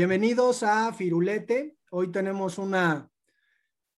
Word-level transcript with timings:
Bienvenidos 0.00 0.62
a 0.62 0.94
Firulete. 0.94 1.76
Hoy 1.90 2.10
tenemos 2.10 2.56
una 2.56 3.10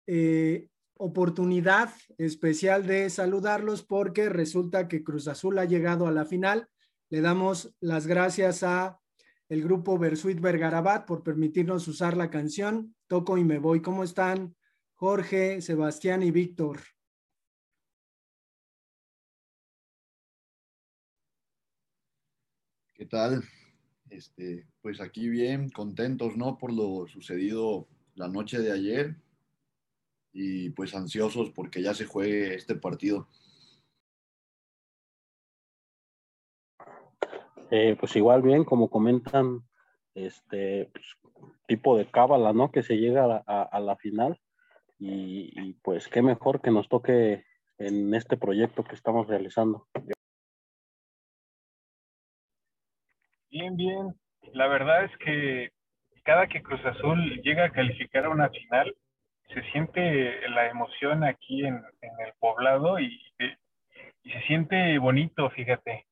eh, 0.09 0.69
oportunidad 0.95 1.95
especial 2.19 2.89
de 2.89 3.09
saludarlos 3.09 3.85
porque 3.85 4.29
resulta 4.29 4.89
que 4.89 5.05
Cruz 5.05 5.29
Azul 5.29 5.61
ha 5.61 5.65
llegado 5.65 6.09
a 6.09 6.11
la 6.11 6.25
final. 6.25 6.69
Le 7.09 7.21
damos 7.21 7.73
las 7.79 8.09
gracias 8.09 8.65
a 8.65 8.99
el 9.49 9.63
grupo 9.63 9.97
Versuit 9.97 10.41
Vergarabat 10.41 11.07
por 11.07 11.23
permitirnos 11.23 11.87
usar 11.87 12.17
la 12.17 12.31
canción 12.31 12.97
Toco 13.07 13.39
y 13.39 13.45
me 13.45 13.61
voy. 13.61 13.81
¿Cómo 13.81 14.03
están 14.03 14.57
Jorge, 14.95 15.63
Sebastián 15.63 16.25
y 16.25 16.33
Víctor? 16.33 16.81
¿Qué 22.93 23.07
tal? 23.07 23.45
Este, 24.11 24.67
pues 24.83 25.01
aquí 25.01 25.29
bien, 25.29 25.71
contentos, 25.71 26.37
¿no? 26.37 26.59
Por 26.59 26.73
lo 26.73 27.07
sucedido 27.07 27.87
la 28.17 28.29
noche 28.29 28.59
de 28.59 28.73
ayer 28.73 29.17
y 30.33 30.71
pues 30.71 30.95
ansiosos 30.95 31.51
porque 31.51 31.83
ya 31.83 31.95
se 31.95 32.05
juegue 32.05 32.55
este 32.55 32.75
partido. 32.75 33.29
Eh, 37.71 37.97
pues 37.99 38.15
igual 38.17 38.43
bien, 38.43 38.65
como 38.65 38.91
comentan, 38.91 39.63
este 40.15 40.91
pues, 40.93 41.07
tipo 41.67 41.97
de 41.97 42.11
cábala, 42.11 42.53
¿no? 42.53 42.71
Que 42.71 42.83
se 42.83 42.97
llega 42.97 43.43
a, 43.47 43.81
la 43.81 43.97
final 43.97 44.39
y, 44.99 45.53
y, 45.59 45.73
pues 45.83 46.09
qué 46.09 46.21
mejor 46.23 46.61
que 46.61 46.71
nos 46.71 46.89
toque 46.89 47.45
en 47.79 48.15
este 48.15 48.37
proyecto 48.37 48.85
que 48.85 48.95
estamos 48.95 49.27
realizando. 49.27 49.89
Bien, 53.51 53.77
bien. 53.77 54.22
La 54.53 54.69
verdad 54.69 55.05
es 55.05 55.17
que 55.19 55.73
cada 56.25 56.47
que 56.47 56.63
Cruz 56.63 56.85
Azul 56.85 57.41
llega 57.43 57.65
a 57.65 57.73
calificar 57.73 58.27
a 58.27 58.31
una 58.31 58.49
final, 58.51 58.95
se 59.53 59.63
siente 59.73 60.49
la 60.49 60.69
emoción 60.69 61.25
aquí 61.25 61.65
en, 61.65 61.75
el 61.75 62.33
poblado 62.39 62.99
y, 62.99 63.19
se 63.39 64.41
siente 64.47 64.99
bonito, 64.99 65.51
fíjate. 65.51 66.07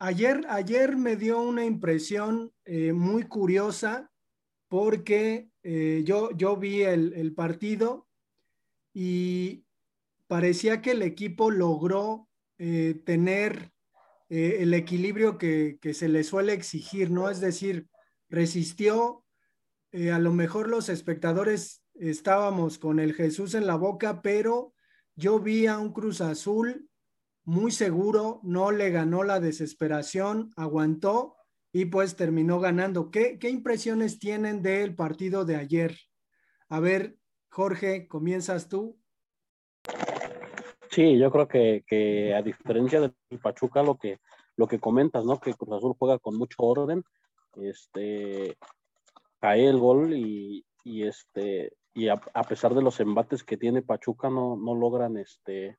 Ayer, 0.00 0.40
ayer 0.48 0.96
me 0.96 1.16
dio 1.16 1.40
una 1.40 1.64
impresión 1.64 2.52
eh, 2.64 2.92
muy 2.92 3.22
curiosa 3.22 4.10
porque 4.68 5.48
eh, 5.62 6.02
yo, 6.04 6.30
yo 6.32 6.56
vi 6.56 6.82
el, 6.82 7.32
partido 7.34 8.08
y 8.92 9.64
parecía 10.26 10.82
que 10.82 10.90
el 10.90 11.02
equipo 11.02 11.50
logró 11.50 12.28
eh, 12.58 13.00
tener 13.04 13.70
el 14.28 14.74
equilibrio 14.74 15.38
que, 15.38 15.78
que, 15.80 15.94
se 15.94 16.08
le 16.08 16.24
suele 16.24 16.52
exigir, 16.52 17.10
¿no? 17.10 17.30
Es 17.30 17.40
decir, 17.40 17.86
resistió, 18.28 19.24
eh, 19.92 20.10
a 20.10 20.18
lo 20.18 20.32
mejor 20.32 20.68
los 20.68 20.88
espectadores 20.88 21.84
estábamos 21.94 22.78
con 22.78 22.98
el 22.98 23.14
Jesús 23.14 23.54
en 23.54 23.66
la 23.66 23.76
boca, 23.76 24.20
pero 24.22 24.74
yo 25.14 25.38
vi 25.40 25.66
a 25.66 25.78
un 25.78 25.92
Cruz 25.92 26.20
Azul 26.20 26.88
muy 27.44 27.70
seguro, 27.70 28.40
no 28.42 28.72
le 28.72 28.90
ganó 28.90 29.22
la 29.22 29.40
desesperación, 29.40 30.52
aguantó 30.56 31.36
y 31.72 31.86
pues 31.86 32.16
terminó 32.16 32.58
ganando. 32.58 33.10
¿Qué, 33.10 33.38
qué 33.38 33.48
impresiones 33.48 34.18
tienen 34.18 34.62
del 34.62 34.94
partido 34.94 35.44
de 35.44 35.56
ayer? 35.56 35.96
A 36.68 36.80
ver, 36.80 37.16
Jorge, 37.48 38.08
comienzas 38.08 38.68
tú. 38.68 38.98
Sí, 40.90 41.18
yo 41.18 41.30
creo 41.30 41.46
que, 41.46 41.84
que 41.86 42.34
a 42.34 42.42
diferencia 42.42 43.00
del 43.00 43.14
Pachuca, 43.40 43.82
lo 43.82 43.96
que, 43.96 44.18
lo 44.56 44.66
que 44.66 44.78
comentas, 44.78 45.24
¿no? 45.24 45.38
Que 45.40 45.54
Cruz 45.54 45.76
Azul 45.76 45.94
juega 45.98 46.18
con 46.18 46.36
mucho 46.36 46.56
orden. 46.62 47.04
Este, 47.56 48.56
cae 49.40 49.66
el 49.66 49.78
gol 49.78 50.14
y, 50.14 50.64
este 50.84 51.72
y 51.94 52.08
a, 52.08 52.16
pesar 52.48 52.74
de 52.74 52.82
los 52.82 53.00
embates 53.00 53.42
que 53.42 53.56
tiene 53.56 53.82
Pachuca 53.82 54.28
no, 54.28 54.56
no 54.56 54.74
logran 54.74 55.16
este 55.16 55.76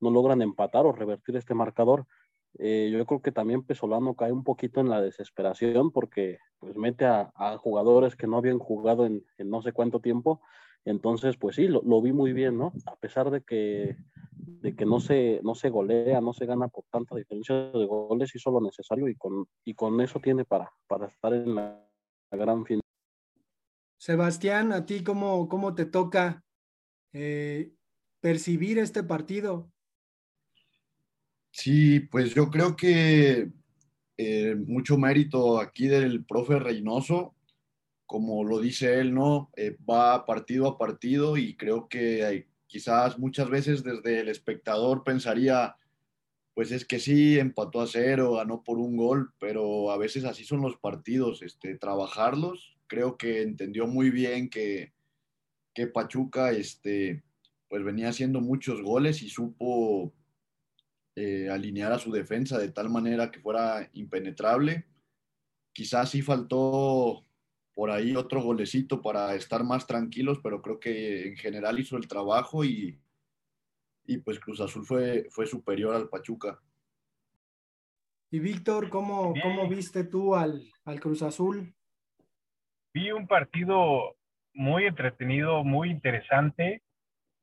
no 0.00 0.10
logran 0.10 0.42
empatar 0.42 0.86
o 0.86 0.92
revertir 0.92 1.36
este 1.36 1.54
marcador. 1.54 2.06
Eh, 2.58 2.90
yo 2.90 3.04
creo 3.04 3.20
que 3.20 3.32
también 3.32 3.62
Pesolano 3.62 4.14
cae 4.14 4.32
un 4.32 4.44
poquito 4.44 4.80
en 4.80 4.88
la 4.88 5.02
desesperación 5.02 5.90
porque 5.90 6.38
pues 6.58 6.76
mete 6.76 7.04
a, 7.04 7.30
jugadores 7.58 8.16
que 8.16 8.26
no 8.26 8.38
habían 8.38 8.58
jugado 8.58 9.04
en, 9.06 9.24
no 9.38 9.62
sé 9.62 9.72
cuánto 9.72 10.00
tiempo. 10.00 10.40
Entonces, 10.86 11.36
pues 11.36 11.56
sí, 11.56 11.66
lo, 11.66 12.00
vi 12.00 12.12
muy 12.12 12.32
bien, 12.32 12.56
¿no? 12.56 12.72
A 12.86 12.94
pesar 12.94 13.30
de 13.32 13.42
que, 13.42 13.96
de 14.30 14.76
que 14.76 14.86
no, 14.86 15.00
se, 15.00 15.40
no 15.42 15.56
se 15.56 15.68
golea, 15.68 16.20
no 16.20 16.32
se 16.32 16.46
gana 16.46 16.68
por 16.68 16.84
tanta 16.90 17.16
diferencia 17.16 17.56
de 17.56 17.86
goles, 17.86 18.34
hizo 18.36 18.52
lo 18.52 18.60
necesario 18.60 19.08
y 19.08 19.16
con, 19.16 19.48
y 19.64 19.74
con 19.74 20.00
eso 20.00 20.20
tiene 20.20 20.44
para, 20.44 20.72
para 20.86 21.08
estar 21.08 21.34
en 21.34 21.56
la, 21.56 21.84
gran 22.30 22.64
final. 22.64 22.82
Sebastián, 23.98 24.72
¿a 24.72 24.86
ti 24.86 25.02
cómo, 25.02 25.48
cómo 25.48 25.74
te 25.74 25.86
toca 25.86 26.44
eh, 27.12 27.72
percibir 28.20 28.78
este 28.78 29.02
partido? 29.02 29.72
Sí, 31.50 31.98
pues 31.98 32.32
yo 32.32 32.48
creo 32.48 32.76
que 32.76 33.50
eh, 34.18 34.54
mucho 34.54 34.98
mérito 34.98 35.58
aquí 35.58 35.88
del 35.88 36.24
profe 36.24 36.58
Reynoso, 36.58 37.35
como 38.06 38.44
lo 38.44 38.60
dice 38.60 39.00
él, 39.00 39.12
¿no? 39.12 39.50
Eh, 39.56 39.76
va 39.88 40.24
partido 40.24 40.68
a 40.68 40.78
partido 40.78 41.36
y 41.36 41.56
creo 41.56 41.88
que 41.88 42.46
quizás 42.66 43.18
muchas 43.18 43.50
veces 43.50 43.82
desde 43.82 44.20
el 44.20 44.28
espectador 44.28 45.04
pensaría, 45.04 45.76
pues 46.54 46.70
es 46.72 46.84
que 46.84 47.00
sí, 47.00 47.38
empató 47.38 47.80
a 47.80 47.86
cero, 47.86 48.34
ganó 48.34 48.62
por 48.62 48.78
un 48.78 48.96
gol, 48.96 49.34
pero 49.38 49.90
a 49.90 49.98
veces 49.98 50.24
así 50.24 50.44
son 50.44 50.62
los 50.62 50.76
partidos, 50.76 51.42
este, 51.42 51.76
trabajarlos. 51.76 52.76
Creo 52.86 53.16
que 53.16 53.42
entendió 53.42 53.86
muy 53.86 54.10
bien 54.10 54.48
que, 54.48 54.92
que 55.74 55.88
Pachuca, 55.88 56.52
este, 56.52 57.24
pues 57.68 57.84
venía 57.84 58.08
haciendo 58.08 58.40
muchos 58.40 58.80
goles 58.82 59.22
y 59.22 59.28
supo 59.28 60.14
eh, 61.16 61.48
alinear 61.50 61.92
a 61.92 61.98
su 61.98 62.12
defensa 62.12 62.58
de 62.58 62.70
tal 62.70 62.88
manera 62.88 63.30
que 63.30 63.40
fuera 63.40 63.90
impenetrable. 63.94 64.86
Quizás 65.72 66.10
sí 66.10 66.22
faltó 66.22 67.25
por 67.76 67.90
ahí 67.90 68.16
otro 68.16 68.40
golecito 68.40 69.02
para 69.02 69.34
estar 69.34 69.62
más 69.62 69.86
tranquilos, 69.86 70.40
pero 70.42 70.62
creo 70.62 70.80
que 70.80 71.28
en 71.28 71.36
general 71.36 71.78
hizo 71.78 71.98
el 71.98 72.08
trabajo 72.08 72.64
y, 72.64 72.98
y 74.06 74.16
pues 74.16 74.40
Cruz 74.40 74.62
Azul 74.62 74.86
fue, 74.86 75.26
fue 75.28 75.46
superior 75.46 75.94
al 75.94 76.08
Pachuca. 76.08 76.58
Y 78.30 78.38
Víctor, 78.38 78.88
¿cómo, 78.88 79.34
¿cómo 79.42 79.68
viste 79.68 80.04
tú 80.04 80.34
al, 80.34 80.62
al 80.86 81.00
Cruz 81.00 81.22
Azul? 81.22 81.74
Vi 82.94 83.12
un 83.12 83.26
partido 83.26 84.16
muy 84.54 84.86
entretenido, 84.86 85.62
muy 85.62 85.90
interesante, 85.90 86.82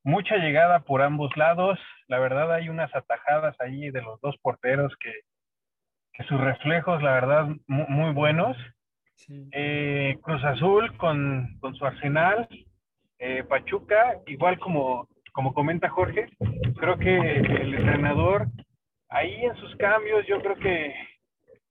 mucha 0.04 0.38
llegada 0.38 0.80
por 0.80 1.04
ambos 1.04 1.30
lados. 1.38 1.78
La 2.08 2.18
verdad 2.18 2.52
hay 2.52 2.70
unas 2.70 2.94
atajadas 2.96 3.56
ahí 3.60 3.92
de 3.92 4.02
los 4.02 4.20
dos 4.22 4.36
porteros 4.42 4.94
que, 5.00 5.14
que 6.14 6.24
sus 6.24 6.42
reflejos, 6.42 7.04
la 7.04 7.12
verdad, 7.12 7.50
muy, 7.68 8.14
buenos. 8.14 8.58
Eh, 9.52 10.18
Cruz 10.22 10.44
Azul 10.44 10.96
con, 10.98 11.58
con 11.60 11.76
su 11.76 11.86
arsenal, 11.86 12.48
eh, 13.20 13.44
Pachuca, 13.44 14.20
igual 14.28 14.60
como 14.60 15.08
como 15.34 15.54
comenta 15.54 15.90
Jorge, 15.90 16.28
creo 16.80 16.98
que 16.98 17.18
el 17.18 17.74
entrenador 17.74 18.46
ahí 19.10 19.44
en 19.44 19.56
sus 19.56 19.76
cambios, 19.78 20.26
yo 20.28 20.40
creo 20.42 20.56
que 20.56 20.94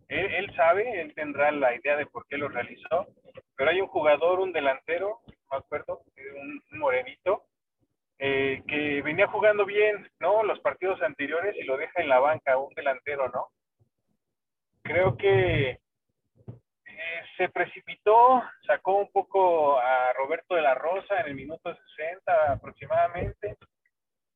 él, 0.09 0.53
sabe, 0.57 1.01
él 1.01 1.15
tendrá 1.15 1.51
la 1.53 1.75
idea 1.75 1.97
de 1.97 2.07
por 2.07 2.27
qué 2.27 2.37
lo 2.37 2.49
realizó, 2.49 3.07
pero 3.57 3.71
hay 3.71 3.81
un 3.81 3.87
jugador, 3.87 4.41
un 4.41 4.53
delantero, 4.53 5.21
no 5.27 5.35
me 5.51 5.57
acuerdo, 5.59 6.03
un, 6.41 6.79
morenito, 6.79 7.45
eh, 8.19 8.63
que 8.67 9.01
venía 9.03 9.29
jugando 9.29 9.65
bien, 9.65 10.09
¿no? 10.21 10.43
Los 10.43 10.61
partidos 10.61 11.01
anteriores 11.01 11.57
y 11.57 11.63
lo 11.65 11.77
deja 11.77 12.03
en 12.03 12.09
la 12.09 12.19
banca, 12.19 12.59
un 12.59 12.75
delantero, 12.75 13.29
¿no? 13.29 13.47
Creo 14.83 15.17
que 15.17 15.79
se 17.37 17.49
precipitó, 17.49 18.43
sacó 18.67 18.99
un 18.99 19.11
poco 19.11 19.79
a 19.79 20.13
Roberto 20.15 20.55
de 20.55 20.63
la 20.63 20.75
Rosa 20.75 21.21
en 21.21 21.27
el 21.29 21.35
minuto 21.35 21.75
60 21.97 22.53
aproximadamente 22.53 23.57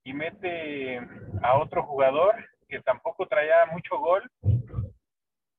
y 0.05 0.13
mete 0.13 1.01
a 1.43 1.59
otro 1.59 1.83
jugador 1.85 2.35
que 2.69 2.81
tampoco 2.81 3.27
traía 3.27 3.67
mucho 3.67 3.99
gol 3.99 4.31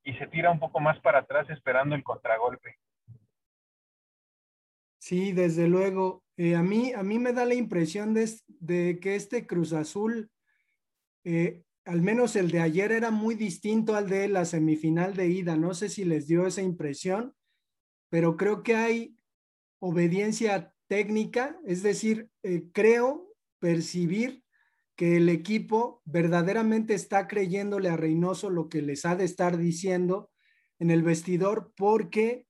y 0.04 0.14
se 0.14 0.28
tira 0.28 0.52
un 0.52 0.60
poco 0.60 0.80
más 0.80 1.00
para 1.02 1.20
atrás 1.20 1.50
esperando 1.50 1.96
el 1.96 2.04
contragolpe. 2.04 2.78
Sí, 5.00 5.32
desde 5.34 5.68
luego. 5.68 6.24
Eh, 6.38 6.56
a, 6.56 6.62
mí, 6.62 6.94
a 6.94 7.04
mí 7.04 7.20
me 7.20 7.34
da 7.34 7.46
la 7.46 7.56
impresión 7.56 8.14
de, 8.14 8.30
de 8.48 9.00
que 9.02 9.16
este 9.16 9.48
Cruz 9.48 9.74
Azul 9.74 10.30
eh, 11.24 11.64
al 11.88 12.02
menos 12.02 12.36
el 12.36 12.52
de 12.52 12.60
ayer 12.60 12.92
era 12.92 13.12
muy 13.12 13.36
distinto 13.36 13.96
al 13.96 14.10
de 14.10 14.28
la 14.28 14.44
semifinal 14.44 15.16
de 15.16 15.28
ida. 15.28 15.56
No 15.56 15.74
sé 15.74 15.88
si 15.88 16.04
les 16.04 16.28
dio 16.28 16.46
esa 16.46 16.62
impresión, 16.62 17.34
pero 18.10 18.36
creo 18.36 18.62
que 18.62 18.76
hay 18.76 19.16
obediencia 19.80 20.74
técnica, 20.88 21.58
es 21.66 21.84
decir, 21.84 22.30
eh, 22.44 22.66
creo 22.74 23.34
percibir 23.60 24.44
que 24.98 25.16
el 25.18 25.30
equipo 25.30 26.02
verdaderamente 26.04 26.94
está 26.94 27.28
creyéndole 27.28 27.90
a 27.90 27.96
Reynoso 27.96 28.50
lo 28.50 28.68
que 28.68 28.82
les 28.82 29.06
ha 29.06 29.16
de 29.16 29.26
estar 29.26 29.58
diciendo, 29.58 30.30
en 30.80 30.92
el 30.92 31.04
vestidor 31.04 31.72
porque 31.76 32.48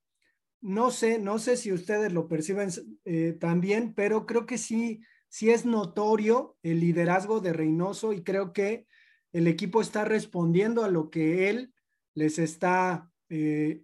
no 0.61 0.89
sé, 0.89 1.19
no 1.19 1.37
sé 1.37 1.57
si 1.57 1.71
ustedes 1.71 2.11
lo 2.11 2.27
perciben 2.27 2.69
eh, 3.05 3.37
también, 3.39 3.93
pero 3.93 4.25
creo 4.25 4.45
que 4.45 4.57
sí, 4.57 5.01
sí 5.29 5.51
es 5.51 5.65
notorio 5.65 6.57
el 6.63 6.79
liderazgo 6.79 7.39
de 7.39 7.53
Reynoso 7.53 8.13
y 8.13 8.23
creo 8.23 8.51
que 8.51 8.87
el 9.33 9.47
equipo 9.47 9.81
está 9.81 10.05
respondiendo 10.05 10.83
a 10.83 10.89
lo 10.89 11.09
que 11.09 11.49
él 11.49 11.73
les 12.13 12.39
está 12.39 13.11
eh, 13.29 13.83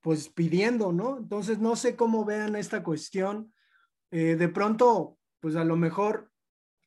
pues 0.00 0.28
pidiendo, 0.28 0.92
¿no? 0.92 1.18
Entonces 1.18 1.58
no 1.58 1.76
sé 1.76 1.96
cómo 1.96 2.24
vean 2.24 2.56
esta 2.56 2.82
cuestión. 2.82 3.52
Eh, 4.10 4.36
de 4.36 4.48
pronto, 4.48 5.18
pues 5.40 5.56
a 5.56 5.64
lo 5.64 5.76
mejor, 5.76 6.30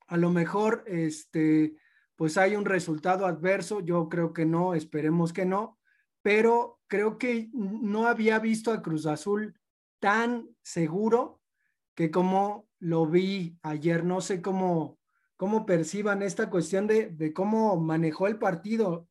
a 0.07 0.17
lo 0.17 0.29
mejor, 0.29 0.83
este, 0.87 1.75
pues 2.15 2.37
hay 2.37 2.55
un 2.55 2.65
resultado 2.65 3.25
adverso. 3.25 3.81
Yo 3.81 4.09
creo 4.09 4.33
que 4.33 4.45
no, 4.45 4.73
esperemos 4.73 5.33
que 5.33 5.45
no, 5.45 5.79
pero 6.21 6.79
creo 6.87 7.17
que 7.17 7.49
no 7.53 8.07
había 8.07 8.39
visto 8.39 8.71
a 8.71 8.81
Cruz 8.81 9.05
Azul 9.05 9.59
tan 9.99 10.47
seguro 10.61 11.41
que 11.95 12.11
como 12.11 12.67
lo 12.79 13.07
vi 13.07 13.57
ayer. 13.61 14.03
No 14.03 14.21
sé 14.21 14.41
cómo, 14.41 14.96
cómo 15.37 15.65
perciban 15.65 16.21
esta 16.23 16.49
cuestión 16.49 16.87
de, 16.87 17.09
de 17.09 17.31
cómo 17.33 17.79
manejó 17.79 18.27
el 18.27 18.37
partido. 18.37 19.07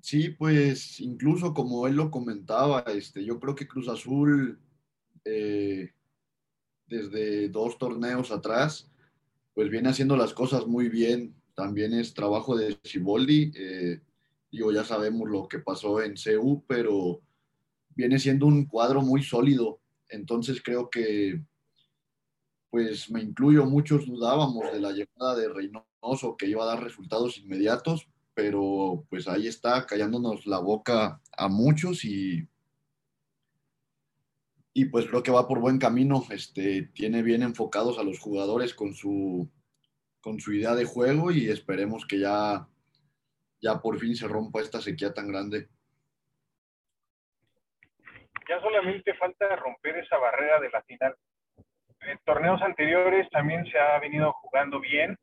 Sí, 0.00 0.30
pues 0.30 1.00
incluso 1.00 1.54
como 1.54 1.86
él 1.86 1.94
lo 1.94 2.10
comentaba, 2.10 2.80
este, 2.88 3.24
yo 3.24 3.38
creo 3.38 3.54
que 3.54 3.68
Cruz 3.68 3.88
Azul 3.88 4.58
eh, 5.24 5.92
desde 6.86 7.48
dos 7.48 7.78
torneos 7.78 8.30
atrás, 8.30 8.90
pues 9.54 9.70
viene 9.70 9.88
haciendo 9.88 10.16
las 10.16 10.34
cosas 10.34 10.66
muy 10.66 10.88
bien. 10.88 11.34
También 11.54 11.94
es 11.94 12.14
trabajo 12.14 12.56
de 12.56 12.78
Ciboldi. 12.84 13.52
Eh, 13.54 14.00
digo, 14.50 14.72
ya 14.72 14.84
sabemos 14.84 15.28
lo 15.28 15.48
que 15.48 15.60
pasó 15.60 16.02
en 16.02 16.14
CU, 16.16 16.64
pero 16.66 17.20
viene 17.94 18.18
siendo 18.18 18.46
un 18.46 18.66
cuadro 18.66 19.02
muy 19.02 19.22
sólido. 19.22 19.80
Entonces 20.08 20.62
creo 20.62 20.90
que, 20.90 21.42
pues 22.70 23.10
me 23.10 23.20
incluyo, 23.20 23.66
muchos 23.66 24.06
dudábamos 24.06 24.72
de 24.72 24.80
la 24.80 24.92
llegada 24.92 25.36
de 25.36 25.48
Reynoso, 25.48 26.36
que 26.36 26.46
iba 26.46 26.62
a 26.62 26.74
dar 26.74 26.82
resultados 26.82 27.38
inmediatos, 27.38 28.08
pero 28.34 29.04
pues 29.10 29.28
ahí 29.28 29.46
está 29.46 29.86
callándonos 29.86 30.46
la 30.46 30.58
boca 30.58 31.20
a 31.36 31.48
muchos 31.48 32.04
y, 32.04 32.48
y 34.74 34.86
pues 34.86 35.06
creo 35.06 35.22
que 35.22 35.30
va 35.30 35.46
por 35.46 35.60
buen 35.60 35.78
camino, 35.78 36.24
este, 36.30 36.90
tiene 36.94 37.22
bien 37.22 37.42
enfocados 37.42 37.98
a 37.98 38.02
los 38.02 38.18
jugadores 38.18 38.74
con 38.74 38.94
su, 38.94 39.50
con 40.20 40.40
su 40.40 40.52
idea 40.54 40.74
de 40.74 40.86
juego 40.86 41.30
y 41.30 41.48
esperemos 41.48 42.06
que 42.06 42.20
ya, 42.20 42.66
ya 43.60 43.82
por 43.82 43.98
fin 43.98 44.16
se 44.16 44.28
rompa 44.28 44.62
esta 44.62 44.80
sequía 44.80 45.12
tan 45.12 45.28
grande. 45.28 45.68
Ya 48.52 48.60
solamente 48.60 49.14
falta 49.14 49.56
romper 49.56 49.96
esa 49.96 50.18
barrera 50.18 50.60
de 50.60 50.68
la 50.68 50.82
final. 50.82 51.16
En 52.02 52.18
torneos 52.18 52.60
anteriores 52.60 53.26
también 53.30 53.64
se 53.64 53.78
ha 53.78 53.98
venido 53.98 54.30
jugando 54.42 54.78
bien, 54.78 55.16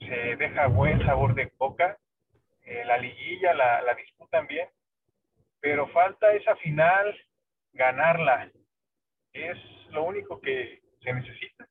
se 0.00 0.34
deja 0.34 0.66
buen 0.66 0.98
sabor 1.06 1.36
de 1.36 1.48
coca. 1.50 1.96
Eh, 2.62 2.84
la 2.84 2.98
liguilla 2.98 3.54
la, 3.54 3.82
la, 3.82 3.94
disputan 3.94 4.48
bien, 4.48 4.68
pero 5.60 5.86
falta 5.90 6.34
esa 6.34 6.56
final, 6.56 7.16
ganarla. 7.72 8.50
Es 9.32 9.58
lo 9.90 10.02
único 10.02 10.40
que 10.40 10.82
se 11.00 11.12
necesita. 11.12 11.68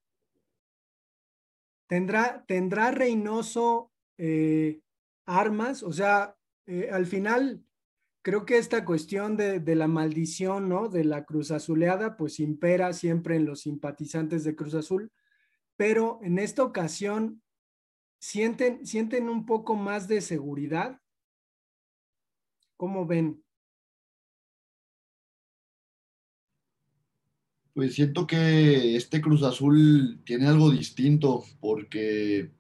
¿Tendrá, 1.88 2.46
tendrá 2.48 2.92
Reynoso 2.92 3.92
eh, 4.18 4.80
armas? 5.26 5.84
O 5.84 5.92
sea, 5.92 6.36
eh, 6.68 6.88
al 6.90 7.06
final 7.06 7.67
creo 8.28 8.46
que 8.46 8.58
esta 8.58 8.84
cuestión 8.84 9.38
de, 9.38 9.76
la 9.78 9.88
maldición, 9.88 10.68
¿no? 10.68 10.90
De 10.90 11.06
la 11.06 11.24
Cruz 11.24 11.50
Azuleada, 11.50 12.18
pues 12.18 12.42
impera 12.42 12.92
siempre 12.92 13.38
en 13.38 13.46
los 13.46 13.62
simpatizantes 13.62 14.44
de 14.44 14.54
Cruz 14.54 14.74
Azul, 14.74 15.14
pero 15.78 16.20
en 16.22 16.38
esta 16.38 16.62
ocasión 16.62 17.42
¿Sienten, 18.20 18.86
¿Sienten 18.86 19.30
un 19.30 19.46
poco 19.46 19.78
más 19.78 20.10
de 20.10 20.20
seguridad? 20.20 21.00
¿Cómo 22.76 23.06
ven? 23.06 23.42
Pues 27.74 27.96
siento 27.96 28.28
que 28.28 28.98
este 28.98 29.22
Cruz 29.22 29.42
Azul 29.44 30.22
tiene 30.26 30.48
algo 30.48 30.70
distinto 30.70 31.46
porque 31.62 32.52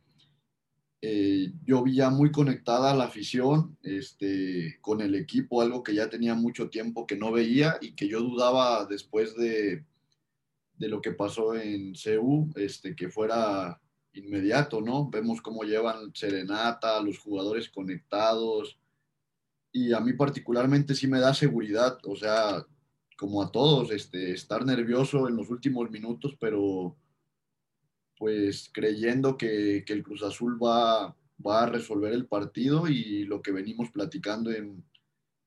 eh, 1.01 1.53
yo 1.63 1.83
vi 1.83 1.95
ya 1.95 2.09
muy 2.09 2.31
conectada 2.31 2.91
a 2.91 2.95
la 2.95 3.05
afición 3.05 3.77
este, 3.83 4.77
con 4.81 5.01
el 5.01 5.15
equipo, 5.15 5.61
algo 5.61 5.83
que 5.83 5.93
ya 5.93 6.09
tenía 6.09 6.33
mucho 6.33 6.69
tiempo 6.69 7.05
que 7.05 7.15
no 7.15 7.31
veía 7.31 7.77
y 7.81 7.93
que 7.93 8.07
yo 8.07 8.21
dudaba 8.21 8.85
después 8.85 9.35
de, 9.35 9.85
de 10.77 10.87
lo 10.87 11.01
que 11.01 11.11
pasó 11.11 11.55
en 11.55 11.95
CEU, 11.95 12.49
este, 12.55 12.95
que 12.95 13.09
fuera 13.09 13.79
inmediato, 14.13 14.81
¿no? 14.81 15.09
Vemos 15.09 15.41
cómo 15.41 15.63
llevan 15.63 16.15
serenata, 16.15 17.01
los 17.01 17.19
jugadores 17.19 17.69
conectados 17.69 18.79
y 19.71 19.93
a 19.93 19.99
mí 19.99 20.13
particularmente 20.13 20.95
sí 20.95 21.07
me 21.07 21.19
da 21.19 21.33
seguridad, 21.33 21.99
o 22.05 22.15
sea, 22.15 22.65
como 23.17 23.43
a 23.43 23.51
todos, 23.51 23.91
este, 23.91 24.31
estar 24.31 24.65
nervioso 24.65 25.27
en 25.27 25.35
los 25.35 25.49
últimos 25.49 25.91
minutos, 25.91 26.35
pero 26.39 26.95
pues 28.17 28.69
creyendo 28.73 29.37
que, 29.37 29.83
que 29.85 29.93
el 29.93 30.03
Cruz 30.03 30.23
Azul 30.23 30.57
va, 30.61 31.15
va 31.45 31.63
a 31.63 31.69
resolver 31.69 32.13
el 32.13 32.27
partido 32.27 32.87
y 32.87 33.25
lo 33.25 33.41
que 33.41 33.51
venimos 33.51 33.91
platicando 33.91 34.51
en 34.51 34.83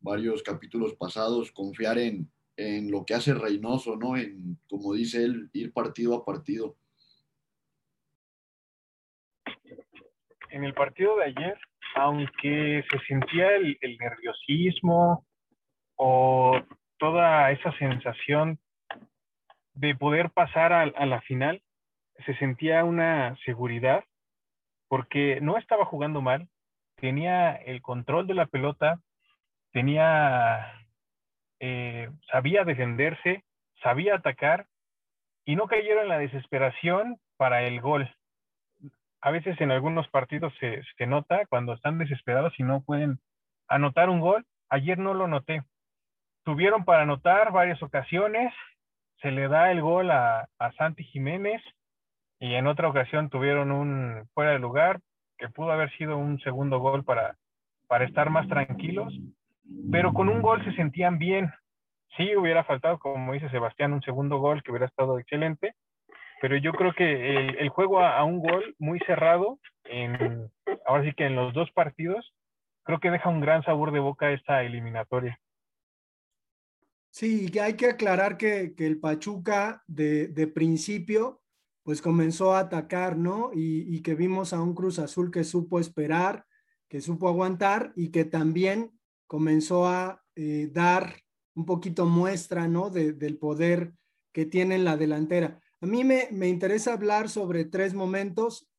varios 0.01 0.43
capítulos 0.43 0.95
pasados, 0.95 1.53
confiar 1.53 1.99
en, 1.99 2.31
en 2.57 2.91
lo 2.91 3.05
que 3.05 3.15
hace 3.15 3.35
Reynoso, 3.35 3.97
¿no? 3.97 4.17
En, 4.17 4.59
como 4.69 4.95
dice 4.95 5.25
él, 5.25 5.51
ir 5.53 5.73
partido 5.73 6.15
a 6.15 6.25
partido. 6.25 6.77
en 10.51 10.65
el 10.65 10.75
partido 10.75 11.17
de 11.17 11.25
ayer, 11.25 11.59
aunque 11.95 12.85
se 12.91 12.99
sentía 13.07 13.57
el, 13.57 13.79
nerviosismo 13.99 15.25
o 15.97 16.61
toda 16.99 17.51
esa 17.53 17.73
sensación 17.79 18.59
de 19.75 19.95
poder 19.95 20.31
pasar 20.31 20.73
a, 20.73 20.83
a, 20.83 21.07
la 21.07 21.21
final, 21.23 21.63
se 22.27 22.35
sentía 22.37 22.85
una 22.85 23.37
seguridad 23.45 24.05
porque 24.89 25.41
no 25.41 25.57
estaba 25.57 25.85
jugando 25.85 26.21
mal, 26.21 26.49
tenía 26.97 27.55
el 27.55 27.81
control 27.81 28.27
de 28.27 28.35
la 28.35 28.47
pelota, 28.47 29.01
tenía, 29.73 30.75
eh, 31.61 32.11
sabía 32.31 32.65
defenderse, 32.65 33.45
sabía 33.83 34.17
atacar 34.17 34.67
y 35.45 35.57
no 35.57 35.67
cayeron 35.67 36.05
en 36.05 36.09
la 36.09 36.19
desesperación 36.19 37.19
para 37.37 37.63
el 37.63 37.81
gol 37.81 38.11
a 39.23 39.31
veces 39.31 39.61
en 39.61 39.71
algunos 39.71 40.09
partidos 40.09 40.53
se, 40.61 40.83
se, 40.97 41.07
nota 41.07 41.45
cuando 41.47 41.75
están 41.75 41.99
desesperados 41.99 42.59
y 42.59 42.63
no 42.63 42.83
pueden 42.83 43.21
anotar 43.69 44.09
un 44.09 44.21
gol. 44.21 44.47
Ayer 44.71 44.99
no 44.99 45.15
lo 45.15 45.27
noté. 45.27 45.63
Tuvieron 46.45 46.85
para 46.85 47.03
anotar 47.03 47.53
varias 47.53 47.83
ocasiones. 47.83 48.53
Se 49.21 49.31
le 49.31 49.49
da 49.49 49.71
el 49.71 49.83
gol 49.83 50.11
a, 50.11 50.49
a 50.59 50.73
Santi 50.73 51.05
Jiménez 51.05 51.63
y 52.41 52.55
en 52.55 52.67
otra 52.67 52.89
ocasión 52.89 53.29
tuvieron 53.29 53.71
un 53.71 54.27
fuera 54.35 54.53
de 54.53 54.59
lugar 54.59 55.01
que 55.39 55.49
pudo 55.49 55.71
haber 55.71 55.91
sido 55.97 56.17
un 56.17 56.39
segundo 56.41 56.81
gol 56.81 57.05
para, 57.05 57.37
para 57.87 58.05
estar 58.05 58.31
más 58.31 58.49
tranquilos. 58.49 59.13
Pero 59.93 60.13
con 60.13 60.29
un 60.29 60.43
gol 60.43 60.65
se 60.65 60.73
sentían 60.73 61.19
bien. 61.19 61.53
Sí, 62.17 62.35
hubiera 62.35 62.65
faltado, 62.65 62.99
como 62.99 63.33
dice 63.35 63.49
Sebastián, 63.51 63.93
un 63.93 64.03
segundo 64.03 64.39
gol 64.39 64.63
que 64.63 64.73
hubiera 64.73 64.87
estado 64.87 65.19
excelente, 65.19 65.75
pero 66.41 66.57
yo 66.57 66.73
creo 66.73 66.93
que 66.95 67.37
el, 67.59 67.69
juego 67.69 68.01
a, 68.01 68.25
un 68.25 68.41
gol 68.41 68.75
muy 68.79 68.99
cerrado, 69.01 69.59
ahora 70.87 71.05
sí 71.05 71.13
que 71.13 71.27
en 71.27 71.37
los 71.37 71.53
dos 71.53 71.71
partidos, 71.73 72.33
creo 72.83 72.99
que 72.99 73.11
deja 73.11 73.29
un 73.29 73.41
gran 73.41 73.63
sabor 73.63 73.93
de 73.93 74.01
boca 74.01 74.33
esta 74.33 74.63
eliminatoria. 74.63 75.39
Sí, 77.11 77.51
hay 77.59 77.75
que 77.75 77.91
aclarar 77.91 78.37
que, 78.37 78.75
que 78.75 78.87
el 78.87 78.99
Pachuca 78.99 79.83
de, 79.87 80.29
de, 80.29 80.47
principio, 80.47 81.40
pues 81.91 82.03
comenzó 82.03 82.55
a 82.55 82.61
atacar, 82.61 83.17
¿no? 83.17 83.51
Y, 83.53 83.81
y, 83.93 84.01
que 84.01 84.15
vimos 84.15 84.53
a 84.53 84.63
un 84.63 84.75
Cruz 84.75 85.01
Azul 85.01 85.33
que 85.33 85.43
supo 85.43 85.81
esperar, 85.81 86.47
que 86.89 87.01
supo 87.01 87.27
aguantar 87.27 87.93
y 87.97 88.11
que 88.11 88.25
también 88.25 88.93
comenzó 89.27 89.89
a 89.89 90.23
eh, 90.37 90.71
dar 90.73 91.17
un 91.53 91.67
poquito 91.67 92.07
muestra, 92.07 92.69
¿no? 92.69 92.91
De, 92.91 93.13
del 93.13 93.39
poder 93.39 93.93
que 94.33 94.47
tiene 94.47 94.77
en 94.77 94.85
la 94.85 94.97
delantera. 94.97 95.61
A 95.81 95.87
mí 95.87 96.05
me, 96.05 96.29
me 96.31 96.47
interesa 96.47 96.93
hablar 96.93 97.29
sobre 97.29 97.65
tres 97.65 97.93
momentos. 97.93 98.71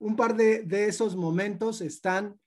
Un 0.00 0.16
par 0.16 0.36
de, 0.36 0.64
de 0.64 0.86
esos 0.86 1.14
momentos 1.14 1.80
están 1.80 2.40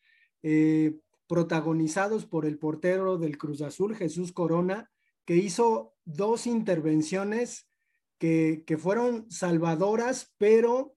eh, 0.43 0.99
protagonizados 1.25 2.25
por 2.25 2.45
el 2.45 2.59
portero 2.59 3.17
del 3.17 3.37
Cruz 3.37 3.61
Azul, 3.61 3.95
Jesús 3.95 4.33
Corona, 4.33 4.91
que 5.23 5.37
hizo 5.37 5.93
dos 6.03 6.47
intervenciones 6.47 7.70
que, 8.21 8.77
fueron 8.77 9.29
salvadoras, 9.31 10.31
pero 10.37 10.95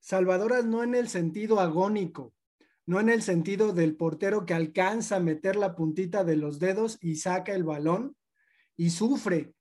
salvadoras 0.00 0.64
no 0.64 0.82
en 0.82 0.94
el 0.94 1.08
sentido 1.10 1.60
agónico, 1.60 2.32
no 2.86 2.98
en 2.98 3.10
el 3.10 3.20
sentido 3.20 3.74
del 3.74 3.94
portero 3.94 4.46
que 4.46 4.54
alcanza 4.54 5.16
a 5.16 5.20
meter 5.20 5.56
la 5.56 5.76
puntita 5.76 6.24
de 6.24 6.36
los 6.36 6.58
dedos 6.58 6.96
y 7.02 7.16
saca 7.16 7.54
el 7.54 7.62
balón 7.62 8.16
y 8.74 8.88
sufre. 8.88 9.52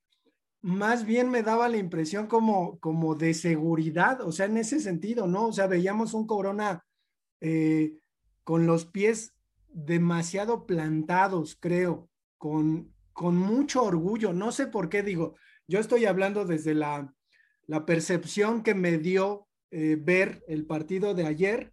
Más 0.62 1.06
bien 1.06 1.30
me 1.30 1.44
daba 1.44 1.68
la 1.68 1.78
impresión 1.78 2.28
como, 2.28 2.80
como 2.80 3.16
de 3.16 3.34
seguridad, 3.34 4.22
o 4.22 4.32
sea, 4.32 4.46
en 4.46 4.56
ese 4.56 4.80
sentido, 4.80 5.28
¿no? 5.28 5.48
O 5.48 5.54
sea, 5.54 5.68
veíamos 5.68 6.14
un 6.14 6.26
corona 6.26 6.86
eh, 7.42 7.98
con 8.46 8.68
los 8.68 8.86
pies 8.86 9.34
demasiado 9.68 10.66
plantados, 10.66 11.58
creo, 11.60 12.10
con, 12.38 12.94
con 13.12 13.36
mucho 13.36 13.84
orgullo. 13.84 14.32
No 14.32 14.54
sé 14.54 14.68
por 14.68 14.88
qué 14.88 15.04
digo, 15.04 15.36
yo 15.72 15.80
estoy 15.80 16.06
hablando 16.06 16.44
desde 16.46 16.76
la, 16.76 17.14
percepción 17.88 18.64
que 18.64 18.76
me 18.76 18.98
dio 18.98 19.48
eh, 19.72 19.98
ver 19.98 20.44
el 20.50 20.66
partido 20.66 21.14
de 21.14 21.26
ayer. 21.26 21.72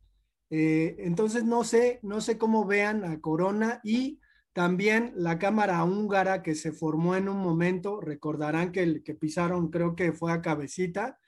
Eh, 0.51 0.95
entonces 1.01 1.43
no 1.45 1.65
sé, 1.65 1.99
no 2.03 2.21
sé 2.21 2.39
cómo 2.39 2.65
vean 2.65 3.05
a 3.05 3.21
Corona 3.21 3.81
y 3.83 4.21
también 4.53 5.13
la 5.17 5.41
cámara 5.41 5.83
húngara 5.83 6.45
que 6.45 6.55
se 6.55 6.71
formó 6.71 7.17
en 7.17 7.29
un 7.29 7.39
momento, 7.39 8.01
recordarán 8.01 8.71
que 8.71 8.85
el 8.85 9.03
que 9.03 9.15
pisaron 9.15 9.71
creo 9.71 9.97
que 9.97 10.13
fue 10.13 10.33
a 10.33 10.41
cabecita 10.41 11.19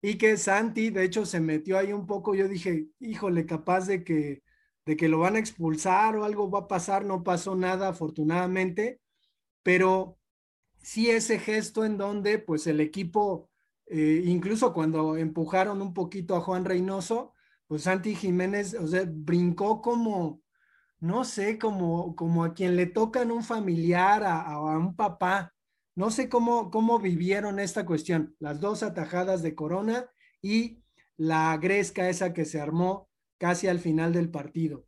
y 0.00 0.16
que 0.16 0.36
Santi 0.36 0.90
de 0.90 1.04
hecho 1.04 1.26
se 1.26 1.40
metió 1.40 1.76
ahí 1.76 1.92
un 1.92 2.06
poco, 2.06 2.36
yo 2.36 2.46
dije, 2.46 2.86
híjole, 3.00 3.44
capaz 3.44 3.86
de 3.88 4.04
que 4.04 4.42
de 4.86 4.96
que 4.96 5.08
lo 5.08 5.18
van 5.18 5.36
a 5.36 5.38
expulsar 5.38 6.16
o 6.16 6.24
algo 6.24 6.50
va 6.50 6.60
a 6.60 6.68
pasar, 6.68 7.04
no 7.04 7.22
pasó 7.22 7.54
nada 7.54 7.88
afortunadamente, 7.88 9.00
pero 9.62 10.18
sí 10.82 11.10
ese 11.10 11.38
gesto 11.38 11.84
en 11.84 11.98
donde 11.98 12.38
pues 12.38 12.66
el 12.66 12.80
equipo, 12.80 13.50
eh, 13.86 14.22
incluso 14.26 14.72
cuando 14.72 15.16
empujaron 15.16 15.82
un 15.82 15.94
poquito 15.94 16.36
a 16.36 16.40
Juan 16.40 16.64
Reynoso, 16.64 17.34
pues 17.66 17.82
Santi 17.84 18.14
Jiménez, 18.14 18.74
o 18.74 18.86
sea, 18.86 19.04
brincó 19.06 19.80
como, 19.80 20.42
no 21.00 21.24
sé, 21.24 21.58
como, 21.58 22.14
como 22.16 22.44
a 22.44 22.54
quien 22.54 22.76
le 22.76 22.86
tocan 22.86 23.30
un 23.30 23.44
familiar, 23.44 24.24
a, 24.24 24.42
a 24.42 24.78
un 24.78 24.94
papá. 24.96 25.54
No 25.94 26.10
sé 26.10 26.28
cómo, 26.28 26.70
cómo 26.70 26.98
vivieron 26.98 27.58
esta 27.60 27.84
cuestión, 27.86 28.34
las 28.38 28.60
dos 28.60 28.82
atajadas 28.82 29.42
de 29.42 29.54
Corona 29.54 30.06
y 30.40 30.82
la 31.16 31.56
gresca 31.58 32.08
esa 32.08 32.32
que 32.32 32.44
se 32.44 32.60
armó 32.60 33.08
casi 33.38 33.68
al 33.68 33.78
final 33.78 34.12
del 34.12 34.30
partido. 34.30 34.86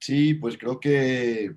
Sí, 0.00 0.34
pues 0.34 0.56
creo 0.56 0.80
que 0.80 1.54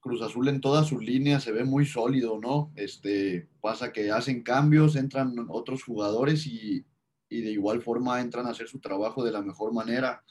Cruz 0.00 0.20
Azul 0.22 0.48
en 0.48 0.60
todas 0.60 0.86
sus 0.86 1.02
líneas 1.02 1.42
se 1.42 1.52
ve 1.52 1.64
muy 1.64 1.86
sólido, 1.86 2.38
¿no? 2.38 2.72
Este, 2.76 3.48
pasa 3.60 3.92
que 3.92 4.10
hacen 4.10 4.42
cambios, 4.42 4.96
entran 4.96 5.34
otros 5.48 5.82
jugadores 5.82 6.46
y, 6.46 6.84
y, 7.30 7.40
de 7.42 7.50
igual 7.52 7.82
forma 7.82 8.20
entran 8.20 8.46
a 8.46 8.50
hacer 8.50 8.68
su 8.68 8.80
trabajo 8.80 9.24
de 9.24 9.32
la 9.32 9.42
mejor 9.42 9.72
manera. 9.72 10.22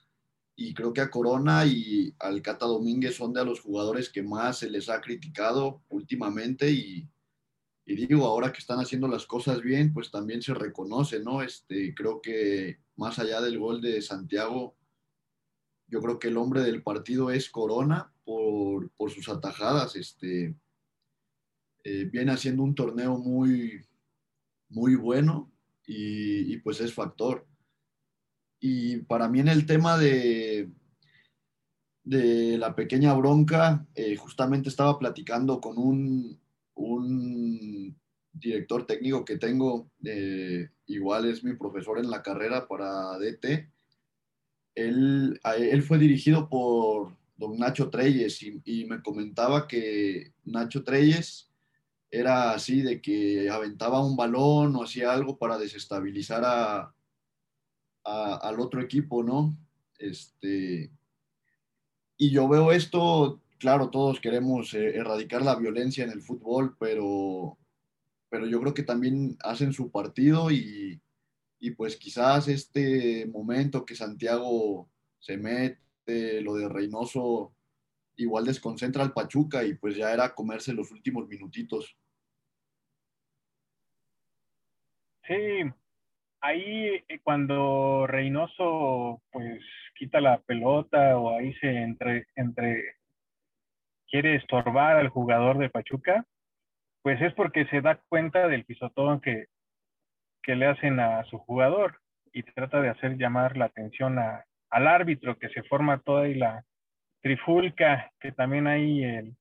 Y 0.56 0.74
creo 0.74 0.94
que 0.94 1.01
a 1.01 1.10
Corona 1.10 1.65
y 1.65 2.13
al 2.20 2.41
Cata 2.41 2.65
Domínguez 2.68 3.15
son 3.15 3.34
de 3.34 3.46
los 3.46 3.62
jugadores 3.62 4.10
que 4.10 4.24
más 4.24 4.60
se 4.60 4.70
les 4.70 4.89
ha 4.89 5.01
criticado 5.01 5.84
últimamente 5.89 6.70
y, 6.72 7.10
y 7.86 7.96
digo, 7.96 8.25
ahora 8.27 8.51
que 8.51 8.60
están 8.60 8.79
haciendo 8.79 9.08
las 9.08 9.25
cosas 9.25 9.62
bien, 9.62 9.94
pues 9.94 10.12
también 10.12 10.41
se 10.44 10.53
reconoce, 10.53 11.20
¿no? 11.22 11.41
Este, 11.41 11.96
creo 11.96 12.22
que 12.22 12.79
más 12.96 13.18
allá 13.18 13.41
del 13.41 13.58
gol 13.58 13.82
de 13.82 14.01
Santiago, 14.01 14.75
yo 15.89 16.01
creo 16.01 16.19
que 16.19 16.27
el 16.27 16.38
hombre 16.38 16.62
del 16.62 16.84
partido 16.84 17.31
es 17.31 17.50
Corona 17.50 18.13
por, 18.24 18.91
sus 19.10 19.27
atajadas. 19.29 19.96
Este, 19.96 20.55
eh, 21.84 22.05
viene 22.05 22.31
haciendo 22.31 22.63
un 22.63 22.75
torneo 22.75 23.17
muy, 23.17 23.81
muy 24.69 24.96
bueno 24.96 25.51
y, 25.86 26.58
pues 26.58 26.79
es 26.81 26.93
factor. 26.93 27.48
Y 28.60 28.98
para 28.98 29.27
mí 29.27 29.39
en 29.39 29.48
el 29.48 29.65
tema 29.65 29.98
de, 29.98 30.69
de 32.03 32.58
la 32.58 32.75
pequeña 32.75 33.13
bronca, 33.13 33.88
eh, 33.96 34.15
justamente 34.15 34.69
estaba 34.69 35.00
platicando 35.00 35.60
con 35.60 35.77
un, 35.77 36.39
un 36.75 38.00
director 38.31 38.86
técnico 38.86 39.25
que 39.25 39.38
tengo, 39.38 39.91
eh, 40.03 40.69
igual 40.86 41.25
es 41.25 41.43
mi 41.43 41.55
profesor 41.55 42.00
en 42.00 42.10
la 42.10 42.22
carrera 42.22 42.67
para 42.67 43.17
DT. 43.17 43.72
Él, 44.88 45.39
fue 45.83 45.98
dirigido 45.98 46.50
por 46.50 47.15
don 47.38 47.57
Nacho 47.57 47.89
Treyes 47.89 48.41
y, 48.43 48.86
me 48.86 49.01
comentaba 49.01 49.67
que 49.67 50.33
Nacho 50.45 50.83
Treyes 50.83 51.50
era 52.12 52.51
así 52.51 52.81
de 52.81 53.01
que 53.01 53.50
aventaba 53.50 54.05
un 54.05 54.15
balón 54.15 54.75
o 54.75 54.83
hacía 54.83 55.13
algo 55.13 55.38
para 55.38 55.57
desestabilizar 55.57 56.43
a, 56.45 56.93
al 58.03 58.59
otro 58.59 58.81
equipo, 58.81 59.24
¿no? 59.24 59.55
Este, 60.00 60.91
y 62.17 62.31
yo 62.31 62.48
veo 62.48 62.71
esto 62.71 63.41
claro, 63.59 63.89
todos 63.89 64.19
queremos 64.19 64.74
eh, 64.74 64.95
erradicar 64.95 65.43
la 65.43 65.55
violencia 65.55 66.03
en 66.03 66.12
el 66.12 66.21
fútbol, 66.21 66.75
pero, 66.79 67.57
pero 68.29 68.48
yo 68.48 68.59
creo 68.62 68.74
que 68.74 68.83
también 68.83 69.38
hacen 69.43 69.74
su 69.74 69.91
partido 69.91 70.50
y, 70.50 71.00
pues 71.75 71.98
quizás 71.98 72.48
este 72.48 73.25
momento 73.28 73.86
que 73.86 73.96
Santiago 73.96 74.89
se 75.20 75.38
mete, 75.38 76.42
lo 76.42 76.56
de 76.56 76.70
Reynoso, 76.70 77.54
igual 78.16 78.46
desconcentra 78.46 79.04
al 79.04 79.13
Pachuca 79.13 79.63
y 79.63 79.75
pues 79.75 79.96
ya 79.96 80.13
era 80.13 80.34
comerse 80.34 80.74
los 80.74 80.92
últimos 80.92 81.28
minutitos. 81.28 81.98
Sí, 85.28 85.36
ahí 86.42 87.04
eh, 87.08 87.20
cuando 87.24 88.08
Reynoso 88.08 89.22
pues 89.32 89.62
quita 89.96 90.20
la 90.22 90.39
pelota 90.42 91.18
o 91.18 91.38
ahí 91.38 91.54
se 91.56 91.68
entre, 91.68 92.28
entre 92.36 92.96
quiere 94.10 94.36
estorbar 94.36 94.98
al 94.98 95.10
jugador 95.10 95.58
de 95.60 95.70
Pachuca, 95.70 96.25
pues 97.04 97.22
es 97.22 97.34
porque 97.36 97.66
se 97.68 97.82
da 97.82 98.01
cuenta 98.10 98.48
del 98.48 98.66
pisotón 98.66 99.22
que, 99.22 99.46
que 100.50 100.56
le 100.56 100.65
hacen 100.65 101.00
a 101.00 101.24
su 101.25 101.38
jugador 101.38 102.00
y 102.34 102.41
trata 102.41 102.82
de 102.82 102.89
hacer 102.89 103.18
llamar 103.18 103.56
la 103.56 103.65
atención 103.65 104.18
al 104.18 104.88
árbitro, 104.88 105.38
que 105.38 105.48
se 105.50 105.62
forma 105.62 106.00
toda 106.00 106.27
y 106.27 106.34
la 106.34 106.65
trifulca, 107.22 108.12
que 108.20 108.32
también 108.32 108.65
hay 108.65 109.03
el 109.03 109.36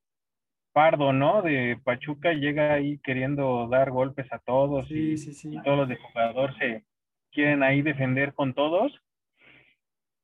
pardo, 0.75 1.15
¿no? 1.15 1.41
De 1.41 1.81
Pachuca 1.83 2.35
llega 2.35 2.75
ahí 2.75 2.99
queriendo 2.99 3.69
dar 3.69 3.91
golpes 3.91 4.31
a 4.35 4.39
todos 4.41 4.91
y, 4.91 5.15
y 5.15 5.63
todos 5.63 5.79
los 5.79 5.89
de 5.89 5.97
jugador 5.97 6.55
se 6.59 6.85
quieren 7.33 7.63
ahí 7.63 7.81
defender 7.81 8.35
con 8.35 8.53
todos 8.53 8.93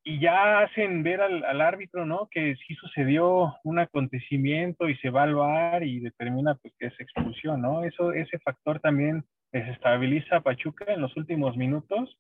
y 0.05 0.21
ya 0.21 0.59
hacen 0.59 1.03
ver 1.03 1.23
al, 1.23 1.62
árbitro, 1.62 2.05
¿no? 2.05 2.29
Que 2.31 2.57
sí 2.57 2.75
sucedió 2.75 3.55
un 3.64 3.79
acontecimiento 3.79 4.91
y 4.91 4.99
se 4.99 5.09
va 5.09 5.23
al 5.23 5.35
bar 5.35 5.83
y 5.83 6.00
determina 6.00 6.57
pues 6.57 6.75
que 6.79 6.88
es 6.88 7.00
expulsión, 7.00 7.62
¿no? 7.62 7.85
Eso, 7.85 8.12
ese 8.12 8.38
factor 8.41 8.81
también 8.81 9.25
desestabiliza 9.54 10.37
a 10.37 10.40
Pachuca 10.40 10.92
en 10.92 11.00
los 11.00 11.16
últimos 11.16 11.56
minutos. 11.56 12.18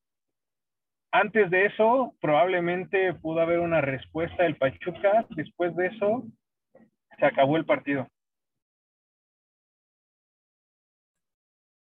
Antes 1.10 1.50
de 1.50 1.66
eso, 1.66 2.14
probablemente 2.20 3.12
pudo 3.14 3.40
haber 3.40 3.58
una 3.58 3.80
respuesta 3.80 4.44
del 4.44 4.56
Pachuca. 4.56 5.26
Después 5.30 5.74
de 5.74 5.88
eso, 5.88 6.24
se 7.18 7.26
acabó 7.26 7.56
el 7.56 7.66
partido. 7.66 8.08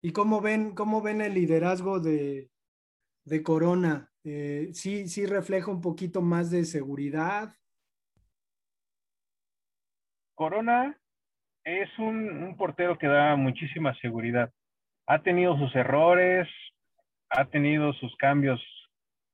¿Y 0.03 0.13
cómo 0.13 0.41
ven, 0.41 0.75
cómo 0.75 1.03
ven 1.03 1.21
el 1.21 1.35
liderazgo 1.35 1.99
de, 1.99 2.49
de 3.25 3.43
Corona? 3.43 4.09
Eh, 4.23 4.71
sí, 4.73 5.09
sí 5.09 5.27
refleja 5.27 5.71
un 5.71 5.81
poquito 5.81 6.23
más 6.23 6.51
de 6.51 6.65
seguridad. 6.65 7.53
Corona 10.37 10.97
es 11.65 11.91
un, 11.99 12.55
portero 12.57 12.97
que 12.97 13.09
da 13.09 13.35
muchísima 13.35 13.95
seguridad. 13.97 14.53
Ha 15.11 15.19
tenido 15.19 15.59
sus 15.59 15.75
errores, 15.75 16.47
ha 17.31 17.45
tenido 17.47 17.93
sus 17.95 18.15
cambios 18.15 18.61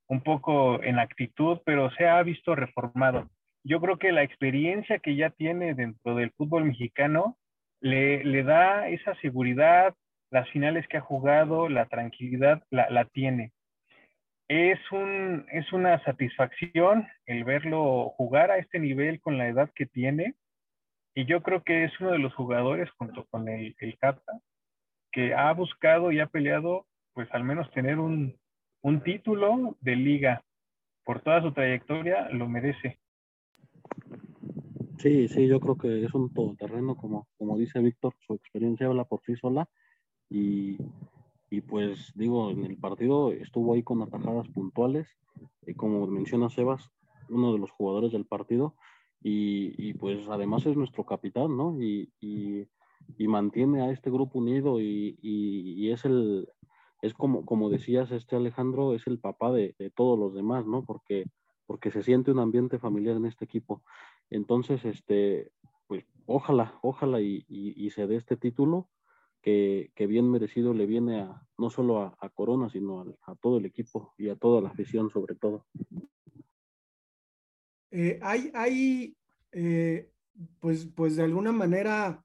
un 0.09 0.23
poco 0.23 0.83
en 0.83 0.99
actitud, 0.99 1.59
pero 1.67 1.91
se 1.91 2.09
ha 2.09 2.23
visto 2.23 2.55
reformado. 2.55 3.29
Yo 3.63 3.79
creo 3.83 3.99
que 3.99 4.11
la 4.11 4.23
experiencia 4.23 5.01
que 5.01 5.17
ya 5.17 5.29
tiene 5.29 5.75
dentro 5.75 6.15
del 6.15 6.31
fútbol 6.31 6.65
mexicano 6.65 7.37
le, 7.83 8.43
da 8.43 8.89
esa 8.89 9.15
seguridad, 9.17 9.95
las 10.31 10.49
finales 10.49 10.89
que 10.89 10.97
ha 10.97 11.03
jugado, 11.03 11.69
la 11.69 11.85
tranquilidad 11.85 12.63
la, 12.71 13.05
tiene 13.13 13.53
es, 14.49 14.81
un, 14.93 15.45
es 15.53 15.71
una 15.75 16.03
satisfacción 16.05 17.07
el 17.27 17.45
verlo 17.45 18.15
jugar 18.17 18.51
a 18.51 18.57
este 18.57 18.79
nivel 18.79 19.21
con 19.21 19.37
la 19.37 19.47
edad 19.47 19.71
que 19.75 19.85
tiene. 19.85 20.37
Y 21.15 21.27
yo 21.27 21.43
creo 21.43 21.63
que 21.63 21.85
es 21.85 22.01
uno 22.01 22.13
de 22.13 22.19
los 22.19 22.35
jugadores, 22.35 22.89
junto 22.93 23.27
con 23.27 23.47
el, 23.51 23.77
el 23.79 23.99
Cata, 23.99 24.41
que 25.17 25.33
ha 25.33 25.51
buscado 25.55 26.13
y 26.13 26.21
ha 26.21 26.27
peleado, 26.27 26.85
pues 27.15 27.27
al 27.33 27.43
menos 27.43 27.71
tener 27.71 27.99
un, 27.99 28.37
un 28.83 29.03
título 29.03 29.77
de 29.81 29.97
liga. 29.97 30.45
Por 31.05 31.23
toda 31.23 31.41
su 31.41 31.53
trayectoria, 31.53 32.29
lo 32.31 32.49
merece. 32.49 32.99
Sí, 34.99 35.29
sí, 35.29 35.49
yo 35.49 35.59
creo 35.59 35.79
que 35.79 36.05
es 36.05 36.13
un 36.13 36.35
todoterreno, 36.35 36.97
como, 36.97 37.29
como 37.39 37.57
dice 37.57 37.79
Víctor, 37.79 38.15
su 38.27 38.35
experiencia 38.35 38.89
habla 38.89 39.05
por 39.05 39.23
sí 39.25 39.37
sola. 39.37 39.67
Y 40.29 40.77
y 41.51 41.61
pues 41.61 42.13
digo, 42.15 42.51
en 42.51 42.65
el 42.65 42.77
partido 42.77 43.33
estuvo 43.33 43.75
ahí 43.75 43.83
con 43.83 44.03
atajadas 44.03 44.49
puntuales, 44.49 45.09
y 45.67 45.75
como 45.75 46.07
menciona 46.07 46.51
Sebas, 46.51 46.91
uno 47.29 47.53
de 47.53 47.59
los 47.59 47.71
jugadores 47.71 48.13
del 48.13 48.27
partido, 48.27 48.75
y, 49.23 49.93
pues 49.95 50.29
además 50.29 50.67
es 50.67 50.77
nuestro 50.77 51.05
capitán, 51.05 51.57
¿no? 51.57 51.77
Y, 51.81 52.69
mantiene 53.19 53.83
a 53.83 53.91
este 53.91 54.11
grupo 54.11 54.39
unido 54.39 54.81
y, 54.81 55.91
es 55.91 56.05
el, 56.05 56.49
es 57.03 57.15
como, 57.15 57.45
como 57.45 57.71
decías, 57.71 58.11
este 58.11 58.37
Alejandro, 58.37 58.95
es 58.95 59.07
el 59.07 59.19
papá 59.19 59.53
de, 59.53 59.75
todos 59.95 60.19
los 60.19 60.35
demás, 60.35 60.67
¿no? 60.67 60.85
Porque, 60.85 61.27
porque 61.67 61.91
se 61.91 62.03
siente 62.03 62.31
un 62.31 62.39
ambiente 62.39 62.79
familiar 62.79 63.17
en 63.17 63.27
este 63.27 63.45
equipo. 63.45 63.83
Entonces, 64.31 64.85
este, 64.85 65.53
pues 65.87 66.05
ojalá, 66.27 66.79
ojalá 66.83 67.21
y, 67.21 67.91
se 67.91 68.07
dé 68.07 68.17
este 68.17 68.37
título 68.37 68.89
que, 69.43 69.93
bien 70.09 70.31
merecido 70.31 70.75
le 70.75 70.87
viene 70.87 71.21
a 71.21 71.43
no 71.57 71.71
solo 71.71 72.01
a, 72.01 72.29
Corona, 72.31 72.69
sino 72.69 73.17
a, 73.23 73.35
todo 73.37 73.59
el 73.59 73.67
equipo 73.67 74.13
y 74.19 74.29
a 74.29 74.37
toda 74.37 74.61
la 74.61 74.71
afición 74.71 75.11
sobre 75.11 75.37
todo. 75.37 75.65
Eh, 77.93 78.19
hay, 78.21 78.51
hay 78.53 79.17
eh, 79.53 80.11
pues, 80.61 80.87
pues 80.95 81.17
de 81.17 81.23
alguna 81.23 81.53
manera, 81.53 82.25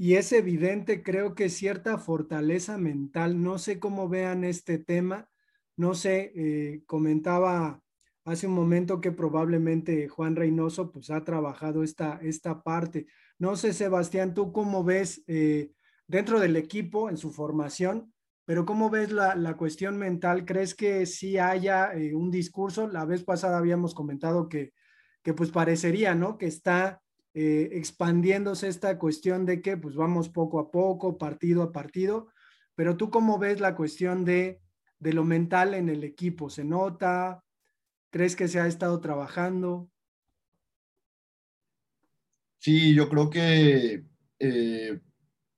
y 0.00 0.14
es 0.14 0.32
evidente, 0.32 1.02
creo 1.02 1.34
que 1.34 1.50
cierta 1.50 1.98
fortaleza 1.98 2.78
mental. 2.78 3.42
No 3.42 3.58
sé 3.58 3.78
cómo 3.78 4.08
vean 4.08 4.44
este 4.44 4.78
tema. 4.78 5.28
No 5.76 5.92
sé, 5.92 6.32
eh, 6.34 6.82
comentaba 6.86 7.82
hace 8.24 8.46
un 8.46 8.54
momento 8.54 9.02
que 9.02 9.12
probablemente 9.12 10.08
Juan 10.08 10.36
Reynoso 10.36 10.90
pues 10.90 11.10
ha 11.10 11.22
trabajado 11.22 11.82
esta, 11.82 12.18
esta 12.22 12.62
parte. 12.62 13.08
No 13.38 13.56
sé, 13.56 13.74
Sebastián, 13.74 14.32
tú 14.32 14.52
cómo 14.52 14.84
ves 14.84 15.22
dentro 16.06 16.40
del 16.40 16.56
equipo 16.56 17.10
en 17.10 17.18
su 17.18 17.30
formación, 17.30 18.10
pero 18.46 18.64
¿cómo 18.64 18.88
ves 18.88 19.12
la, 19.12 19.54
cuestión 19.58 19.98
mental? 19.98 20.46
¿Crees 20.46 20.74
que 20.74 21.04
sí 21.04 21.36
haya 21.36 21.92
eh, 21.92 22.14
un 22.14 22.30
discurso? 22.30 22.88
La 22.88 23.04
vez 23.04 23.22
pasada 23.22 23.58
habíamos 23.58 23.92
comentado 23.92 24.48
que, 24.48 24.72
que 25.22 25.34
pues 25.34 25.50
parecería, 25.50 26.14
¿no? 26.14 26.38
Que 26.38 26.46
está 26.46 27.02
eh, 27.34 27.70
expandiéndose 27.72 28.68
esta 28.68 28.98
cuestión 28.98 29.46
de 29.46 29.62
que 29.62 29.76
pues 29.76 29.94
vamos 29.94 30.28
poco 30.28 30.58
a 30.58 30.70
poco, 30.70 31.18
partido 31.18 31.62
a 31.62 31.72
partido, 31.72 32.28
pero 32.74 32.96
tú 32.96 33.10
cómo 33.10 33.38
ves 33.38 33.60
la 33.60 33.76
cuestión 33.76 34.24
de, 34.24 34.60
de 34.98 35.12
lo 35.12 35.24
mental 35.24 35.74
en 35.74 35.88
el 35.88 36.04
equipo? 36.04 36.50
¿Se 36.50 36.64
nota? 36.64 37.44
¿Crees 38.10 38.36
que 38.36 38.48
se 38.48 38.60
ha 38.60 38.66
estado 38.66 39.00
trabajando? 39.00 39.90
Sí, 42.58 42.94
yo 42.94 43.08
creo 43.08 43.30
que, 43.30 44.04
eh, 44.38 45.00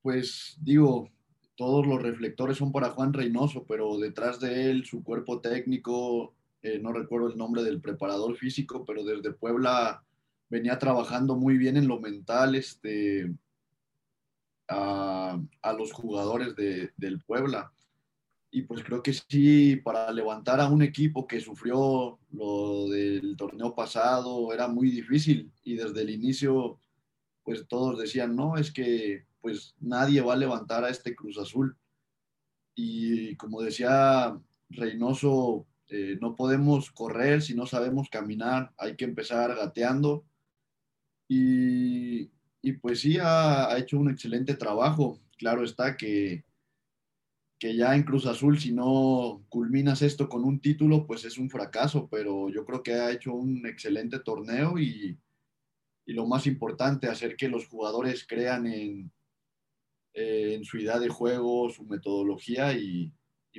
pues 0.03 0.57
digo, 0.61 1.09
todos 1.57 1.87
los 1.87 2.01
reflectores 2.01 2.57
son 2.57 2.71
para 2.71 2.91
Juan 2.91 3.13
Reynoso, 3.13 3.67
pero 3.67 3.99
detrás 3.99 4.39
de 4.39 4.71
él, 4.71 4.85
su 4.85 5.03
cuerpo 5.03 5.41
técnico, 5.41 6.35
eh, 6.63 6.79
no 6.79 6.93
recuerdo 6.93 7.29
el 7.29 7.37
nombre 7.37 7.65
del 7.65 7.81
preparador 7.81 8.37
físico, 8.37 8.85
pero 8.85 9.03
desde 9.05 9.33
Puebla 9.33 10.05
venía 10.53 10.79
trabajando 10.79 11.35
muy 11.35 11.57
bien 11.57 11.79
en 11.79 11.89
lo 11.89 11.99
mental 11.99 12.55
este, 12.55 13.33
a, 14.69 15.39
los 15.79 15.93
jugadores 15.93 16.55
del 16.55 17.23
Puebla. 17.27 17.73
Y 18.51 18.61
pues 18.61 18.85
creo 18.85 19.03
que 19.03 19.15
sí, 19.15 19.77
para 19.77 20.13
levantar 20.13 20.61
a 20.61 20.69
un 20.69 20.83
equipo 20.83 21.27
que 21.27 21.41
sufrió 21.41 22.19
lo 22.33 22.87
del 22.91 23.35
torneo 23.39 23.75
pasado 23.75 24.53
era 24.53 24.69
muy 24.69 24.91
difícil 24.91 25.51
y 25.65 25.77
desde 25.77 26.03
el 26.03 26.11
inicio 26.11 26.79
pues 27.45 27.67
todos 27.67 27.99
decían, 27.99 28.37
no, 28.37 28.59
es 28.59 28.71
que 28.71 29.25
pues 29.41 29.75
nadie 29.81 30.21
va 30.21 30.35
a 30.35 30.37
levantar 30.45 30.85
a 30.85 30.91
este 30.91 31.17
Cruz 31.17 31.39
Azul. 31.39 31.79
Y 32.75 33.37
como 33.37 33.63
decía 33.63 34.39
Reynoso, 34.69 35.67
eh, 35.89 36.19
no 36.21 36.37
podemos 36.37 36.91
correr 36.91 37.41
si 37.41 37.55
no 37.55 37.65
sabemos 37.65 38.11
caminar, 38.11 38.75
hay 38.77 38.97
que 38.97 39.07
empezar 39.07 39.57
gateando. 39.57 40.27
Y, 41.29 42.31
pues 42.81 43.01
sí, 43.01 43.19
ha, 43.21 43.77
hecho 43.79 43.99
un 43.99 44.11
excelente 44.11 44.55
trabajo. 44.55 45.19
Claro 45.39 45.65
está 45.65 45.97
que, 45.97 46.45
que 47.59 47.75
ya 47.77 47.95
en 47.95 48.03
Cruz 48.05 48.27
Azul, 48.27 48.59
si 48.59 48.73
no 48.73 49.45
culminas 49.49 50.03
esto 50.03 50.29
con 50.29 50.45
un 50.45 50.61
título, 50.61 51.07
pues 51.07 51.25
es 51.25 51.39
un 51.39 51.51
fracaso, 51.51 52.09
pero 52.11 52.51
yo 52.51 52.65
creo 52.65 52.83
que 52.83 52.95
ha 52.95 53.11
hecho 53.11 53.33
un 53.35 53.67
excelente 53.67 54.19
torneo 54.21 54.79
y, 54.79 55.19
y 56.07 56.13
lo 56.13 56.27
más 56.27 56.47
importante, 56.47 57.09
hacer 57.09 57.37
que 57.37 57.49
los 57.49 57.67
jugadores 57.67 58.27
crean 58.27 58.67
en, 58.67 59.13
en 60.15 60.65
su 60.65 60.79
idea 60.79 60.99
de 60.99 61.09
juego, 61.09 61.71
su 61.71 61.85
metodología 61.85 62.73
y, 62.75 63.13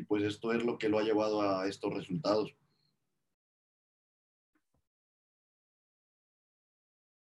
pues 0.08 0.24
esto 0.24 0.54
es 0.54 0.64
lo 0.64 0.78
que 0.78 0.90
lo 0.90 1.00
ha 1.00 1.04
llevado 1.04 1.42
a 1.42 1.68
estos 1.68 1.94
resultados. 1.94 2.56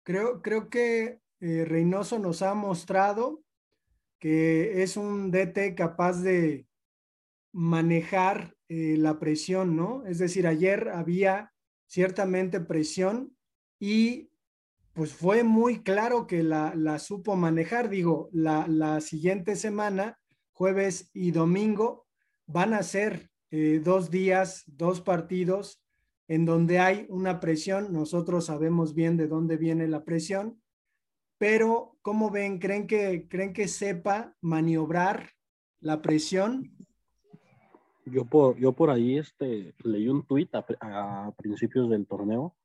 Creo, 0.08 0.42
creo 0.42 0.70
que 0.70 1.20
eh, 1.42 1.66
Reynoso 1.66 2.18
nos 2.18 2.42
ha 2.42 2.54
mostrado 2.54 3.44
que 4.20 4.82
es 4.82 4.96
un 4.96 5.32
DT 5.32 5.76
capaz 5.76 6.22
de 6.22 6.66
manejar 7.52 8.56
eh, 8.70 8.96
la 8.98 9.20
presión, 9.20 9.76
¿no? 9.76 10.06
Es 10.06 10.20
decir, 10.20 10.48
ayer 10.48 10.88
había 10.88 11.52
ciertamente 11.88 12.62
presión 12.62 13.36
y 13.82 14.30
pues 14.94 15.12
fue 15.12 15.44
muy 15.44 15.84
claro 15.84 16.26
que 16.26 16.42
la, 16.42 17.00
supo 17.00 17.36
manejar. 17.36 17.90
Digo, 17.90 18.30
la, 18.32 19.02
siguiente 19.02 19.58
semana, 19.58 20.18
jueves 20.54 21.12
y 21.14 21.32
domingo, 21.32 22.08
van 22.46 22.74
a 22.74 22.82
ser 22.82 23.30
eh, 23.52 23.82
dos 23.84 24.10
días, 24.10 24.64
dos 24.68 25.02
partidos 25.02 25.84
en 26.28 26.46
donde 26.46 26.80
hay 26.80 27.06
una 27.10 27.40
presión. 27.40 27.94
Nosotros 27.94 28.46
sabemos 28.46 28.94
bien 28.94 29.18
de 29.18 29.28
dónde 29.28 29.58
viene 29.58 29.88
la 29.88 30.04
presión, 30.04 30.62
pero 31.38 31.98
¿cómo 32.02 32.32
ven? 32.32 32.60
¿Creen 32.60 32.88
que, 32.88 33.28
creen 33.28 33.54
que 33.54 33.68
sepa 33.68 34.36
maniobrar 34.42 35.32
la 35.80 36.02
presión? 36.02 36.72
Yo 38.06 38.26
por, 38.26 38.58
yo 38.58 38.72
por 38.74 38.90
ahí 38.90 39.18
este, 39.18 39.74
leí 39.84 40.08
un 40.08 40.26
tuit 40.26 40.50
a 40.56 41.34
principios 41.38 41.90
del 41.90 42.08
torneo 42.08 42.56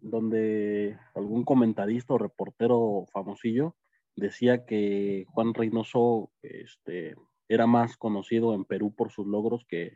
donde 0.00 0.96
algún 1.14 1.44
comentarista 1.44 2.14
o 2.14 2.18
reportero 2.18 3.06
famosillo 3.12 3.74
decía 4.16 4.64
que 4.64 5.26
Juan 5.30 5.54
Reynoso 5.54 6.30
este, 6.42 7.16
era 7.48 7.66
más 7.66 7.96
conocido 7.96 8.54
en 8.54 8.64
Perú 8.64 8.92
por 8.94 9.10
sus 9.10 9.26
logros 9.26 9.64
que, 9.66 9.94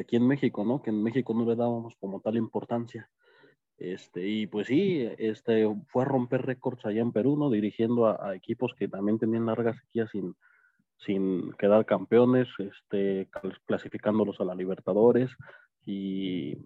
aquí 0.00 0.16
en 0.16 0.26
México, 0.26 0.64
¿no? 0.64 0.82
Que 0.82 0.90
en 0.90 1.02
México 1.02 1.34
no 1.34 1.44
le 1.44 1.56
dábamos 1.56 1.94
como 2.00 2.20
tal 2.20 2.36
importancia. 2.36 3.10
Este, 3.78 4.26
y 4.26 4.46
pues 4.46 4.68
sí, 4.68 5.08
este, 5.18 5.66
fue 5.88 6.02
a 6.02 6.06
romper 6.06 6.42
récords 6.42 6.84
allá 6.86 7.00
en 7.00 7.12
Perú, 7.12 7.36
¿no? 7.36 7.50
Dirigiendo 7.50 8.06
a, 8.06 8.34
equipos 8.34 8.74
que 8.74 8.88
también 8.88 9.18
tenían 9.18 9.46
largas 9.46 9.76
sequías 9.78 10.10
sin, 10.10 10.36
sin 10.98 11.52
quedar 11.52 11.84
campeones, 11.84 12.48
este, 12.58 13.28
clasificándolos 13.66 14.40
a 14.40 14.44
la 14.44 14.54
Libertadores 14.54 15.30
y 15.84 16.56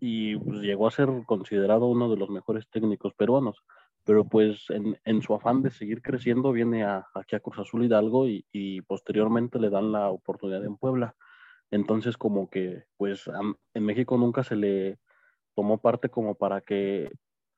y 0.00 0.36
pues, 0.36 0.60
llegó 0.60 0.86
a 0.86 0.90
ser 0.90 1.08
considerado 1.26 1.86
uno 1.86 2.10
de 2.10 2.16
los 2.16 2.30
mejores 2.30 2.68
técnicos 2.68 3.14
peruanos. 3.14 3.56
Pero 4.04 4.28
pues 4.28 4.66
en, 4.68 4.98
en 5.04 5.22
su 5.22 5.34
afán 5.34 5.62
de 5.62 5.70
seguir 5.70 6.02
creciendo 6.02 6.52
viene 6.52 6.84
a, 6.84 7.06
aquí 7.14 7.36
a 7.36 7.40
Cruz 7.40 7.58
Azul 7.58 7.84
Hidalgo 7.84 8.28
y, 8.28 8.82
posteriormente 8.82 9.58
le 9.58 9.70
dan 9.70 9.92
la 9.92 10.10
oportunidad 10.10 10.62
en 10.64 10.76
Puebla. 10.76 11.14
Entonces 11.74 12.16
como 12.16 12.48
que 12.48 12.84
pues 12.96 13.28
en 13.74 13.84
México 13.84 14.16
nunca 14.16 14.44
se 14.44 14.54
le 14.54 15.00
tomó 15.56 15.78
parte 15.78 16.08
como 16.08 16.36
para 16.36 16.60
que 16.60 17.10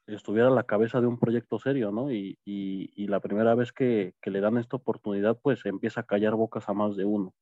estuviera 0.06 0.48
a 0.48 0.52
la 0.52 0.62
cabeza 0.62 1.02
de 1.02 1.06
un 1.06 1.18
proyecto 1.18 1.58
serio, 1.58 1.92
¿no? 1.92 2.10
Y, 2.10 2.38
y, 2.42 2.90
y 2.94 3.08
la 3.08 3.20
primera 3.20 3.54
vez 3.54 3.72
que, 3.72 4.14
le 4.24 4.40
dan 4.40 4.56
esta 4.56 4.76
oportunidad, 4.76 5.38
pues 5.42 5.66
empieza 5.66 6.00
a 6.00 6.06
callar 6.06 6.34
bocas 6.34 6.66
a 6.70 6.72
más 6.72 6.96
de 6.96 7.04
uno. 7.04 7.34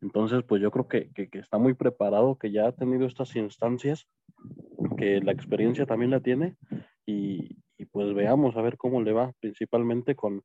Entonces, 0.00 0.42
pues 0.42 0.60
yo 0.60 0.72
creo 0.72 0.88
que, 0.88 1.12
que, 1.12 1.38
está 1.38 1.56
muy 1.58 1.74
preparado, 1.74 2.36
que 2.36 2.50
ya 2.50 2.66
ha 2.66 2.72
tenido 2.72 3.06
estas 3.06 3.36
instancias, 3.36 4.08
que 4.96 5.20
la 5.20 5.30
experiencia 5.30 5.86
también 5.86 6.10
la 6.10 6.18
tiene 6.18 6.56
y, 7.06 7.58
pues 7.92 8.12
veamos 8.12 8.56
a 8.56 8.62
ver 8.62 8.76
cómo 8.76 9.02
le 9.02 9.12
va, 9.12 9.32
principalmente 9.38 10.16
con, 10.16 10.42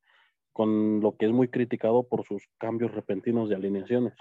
con 0.52 1.00
lo 1.02 1.18
que 1.18 1.26
es 1.26 1.32
muy 1.32 1.48
criticado 1.48 2.08
por 2.08 2.26
sus 2.26 2.48
cambios 2.60 2.94
repentinos 2.94 3.50
de 3.50 3.56
alineaciones. 3.56 4.14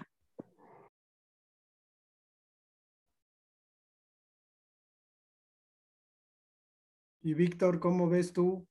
Y 7.22 7.34
Víctor, 7.34 7.78
¿cómo 7.78 8.08
ves 8.08 8.32
tú? 8.32 8.66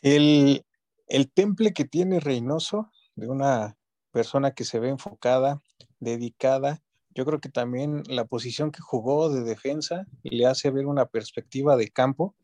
El, 0.00 0.64
el 1.08 1.30
temple 1.32 1.72
que 1.72 1.84
tiene 1.84 2.20
Reynoso 2.20 2.92
de 3.16 3.28
una 3.28 3.76
persona 4.12 4.52
que 4.52 4.64
se 4.64 4.78
ve 4.78 4.90
enfocada, 4.90 5.60
dedicada. 5.98 6.82
Yo 7.10 7.24
creo 7.24 7.40
que 7.40 7.48
también 7.48 8.04
la 8.06 8.26
posición 8.26 8.70
que 8.70 8.80
jugó 8.80 9.28
de 9.28 9.42
defensa 9.42 10.06
le 10.22 10.46
hace 10.46 10.70
ver 10.70 10.86
una 10.86 11.06
perspectiva 11.06 11.76
de 11.76 11.88
campo 11.88 12.36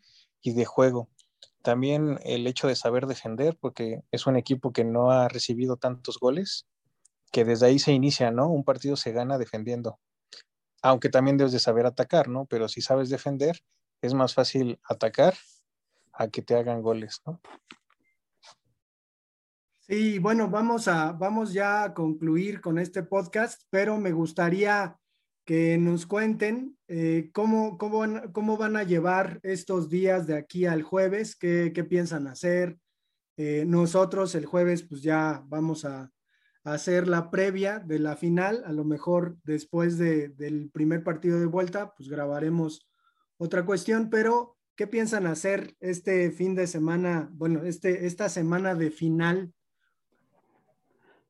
y 0.43 0.53
de 0.55 0.64
juego. 0.64 1.09
también 1.62 2.19
el 2.25 2.47
hecho 2.47 2.69
de 2.69 2.77
saber 2.77 3.07
defender, 3.07 3.57
porque 3.59 4.03
es 4.11 4.27
un 4.27 4.37
equipo 4.37 4.73
que 4.73 4.85
no 4.85 5.11
ha 5.11 5.29
recibido 5.29 5.77
tantos 5.79 6.19
goles, 6.19 6.67
que 7.33 7.45
desde 7.45 7.67
ahí 7.67 7.79
se 7.79 7.93
inicia, 7.93 8.31
¿no? 8.31 8.49
Un 8.51 8.64
partido 8.64 8.97
se 8.97 9.12
gana 9.12 9.38
defendiendo, 9.38 9.99
aunque 10.85 11.09
también 11.09 11.38
debes 11.38 11.53
de 11.53 11.59
saber 11.59 11.87
atacar, 11.87 12.29
¿no? 12.29 12.44
Pero 12.44 12.68
si 12.68 12.83
sabes 12.83 13.09
defender, 13.09 13.59
es 14.03 14.12
más 14.12 14.35
fácil 14.35 14.79
atacar 14.87 15.35
a 16.12 16.29
que 16.29 16.42
te 16.42 16.55
hagan 16.55 16.83
goles, 16.83 17.23
¿no? 17.25 17.40
Sí, 19.81 20.18
bueno, 20.18 20.51
vamos 20.51 20.87
a 20.87 21.12
vamos 21.12 21.55
ya 21.55 21.85
a 21.85 21.94
concluir 21.94 22.61
con 22.61 22.79
este 22.79 23.03
podcast, 23.03 23.62
pero 23.70 23.97
me 23.97 24.12
gustaría 24.12 24.99
que 25.47 25.79
nos 25.79 26.07
cuenten 26.07 26.77
eh, 26.88 27.31
cómo, 27.33 27.79
cómo, 27.79 28.01
van, 28.01 28.33
cómo, 28.33 28.59
van, 28.59 28.77
a 28.77 28.83
llevar 28.83 29.40
estos 29.42 29.88
días 29.88 30.27
de 30.27 30.37
aquí 30.37 30.66
al 30.66 30.83
jueves, 30.83 31.35
qué, 31.35 31.73
qué 31.75 31.85
piensan 31.85 32.27
hacer. 32.27 32.79
Eh, 33.38 33.64
nosotros 33.66 34.35
el 34.35 34.44
jueves 34.44 34.83
pues 34.83 35.01
ya 35.01 35.42
vamos 35.47 35.87
a, 35.87 36.11
hacer 36.64 37.07
la 37.09 37.31
previa 37.31 37.79
de 37.79 37.98
la 37.98 38.16
final, 38.16 38.62
a 38.66 38.72
lo 38.72 38.85
mejor 38.85 39.37
después 39.44 39.98
de, 39.98 40.31
del 40.31 40.70
primer 40.70 41.05
partido 41.05 41.38
de 41.38 41.46
vuelta 41.46 41.94
pues 41.96 42.09
grabaremos 42.09 42.88
otra 43.37 43.64
cuestión, 43.64 44.11
pero 44.11 44.57
¿qué 44.74 44.87
piensan 44.87 45.27
hacer 45.27 45.77
este 45.81 46.31
fin 46.31 46.55
de 46.55 46.66
semana, 46.66 47.29
bueno, 47.33 47.62
este, 47.64 48.07
esta 48.07 48.29
semana 48.29 48.74
de 48.74 48.90
final 48.90 49.53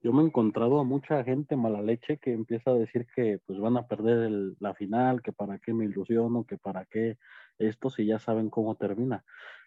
yo 0.05 0.13
me 0.13 0.23
he 0.23 0.27
encontrado 0.27 0.79
a 0.81 0.85
mucha 0.85 1.25
gente 1.25 1.57
mala 1.57 1.81
leche 1.81 2.19
que 2.19 2.35
empieza 2.35 2.71
a 2.73 2.75
decir 2.75 3.07
que 3.17 3.41
pues 3.47 3.59
van 3.59 3.79
a 3.79 3.87
perder 3.87 4.31
la 4.61 4.75
final, 4.75 5.23
que 5.23 5.33
para 5.33 5.59
qué 5.59 5.73
me 5.73 5.87
ilusiono, 5.87 6.45
que 6.45 6.59
para 6.59 6.85
qué 6.85 7.17
esto 7.57 7.89
si 7.89 8.05
ya 8.05 8.19
saben 8.19 8.51
cómo 8.51 8.75
termina. 8.75 9.25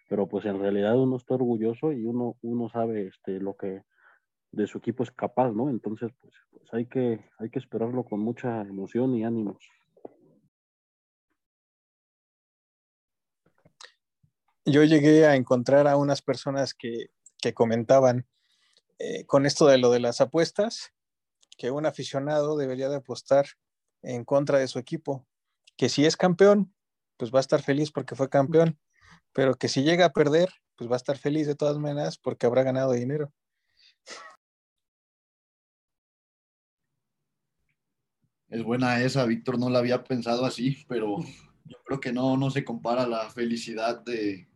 Pero 0.08 0.28
pues 0.28 0.46
en 0.46 0.60
realidad 0.60 0.96
uno 0.96 1.16
está 1.16 1.34
orgulloso 1.34 1.90
y 1.92 2.06
uno, 2.06 2.36
uno 2.42 2.68
sabe 2.68 3.08
este, 3.08 3.40
lo 3.40 3.56
que 3.56 3.82
de 4.52 4.66
su 4.66 4.78
equipo 4.78 5.02
es 5.02 5.10
capaz, 5.10 5.52
¿no? 5.52 5.70
Entonces 5.70 6.10
pues, 6.20 6.34
pues 6.50 6.64
hay, 6.72 6.86
que, 6.86 7.24
hay 7.38 7.50
que 7.50 7.58
esperarlo 7.58 8.04
con 8.04 8.20
mucha 8.20 8.62
emoción 8.62 9.14
y 9.14 9.24
ánimos. 9.24 9.58
Yo 14.64 14.84
llegué 14.84 15.26
a 15.26 15.34
encontrar 15.34 15.86
a 15.86 15.96
unas 15.96 16.20
personas 16.20 16.74
que, 16.74 17.06
que 17.40 17.54
comentaban 17.54 18.26
eh, 18.98 19.24
con 19.26 19.46
esto 19.46 19.66
de 19.66 19.78
lo 19.78 19.90
de 19.90 20.00
las 20.00 20.20
apuestas, 20.20 20.92
que 21.56 21.70
un 21.70 21.86
aficionado 21.86 22.56
debería 22.56 22.88
de 22.88 22.96
apostar 22.96 23.46
en 24.02 24.24
contra 24.24 24.58
de 24.58 24.68
su 24.68 24.78
equipo, 24.78 25.26
que 25.76 25.88
si 25.88 26.04
es 26.04 26.16
campeón, 26.16 26.74
pues 27.16 27.32
va 27.32 27.38
a 27.38 27.40
estar 27.40 27.62
feliz 27.62 27.92
porque 27.92 28.14
fue 28.14 28.28
campeón, 28.28 28.78
pero 29.32 29.54
que 29.54 29.68
si 29.68 29.82
llega 29.82 30.06
a 30.06 30.12
perder, 30.12 30.50
pues 30.76 30.90
va 30.90 30.94
a 30.94 30.96
estar 30.96 31.16
feliz 31.16 31.46
de 31.46 31.54
todas 31.54 31.78
maneras 31.78 32.18
porque 32.18 32.46
habrá 32.46 32.62
ganado 32.62 32.92
dinero. 32.92 33.32
Es 38.48 38.62
buena 38.62 39.02
esa, 39.02 39.26
Víctor, 39.26 39.58
no 39.58 39.68
la 39.68 39.78
había 39.78 40.04
pensado 40.04 40.44
así, 40.44 40.84
pero 40.88 41.18
yo 41.64 41.76
creo 41.84 42.00
que 42.00 42.12
no, 42.12 42.36
no 42.36 42.50
se 42.50 42.64
compara 42.64 43.06
la 43.06 43.28
felicidad 43.30 44.02
de, 44.02 44.48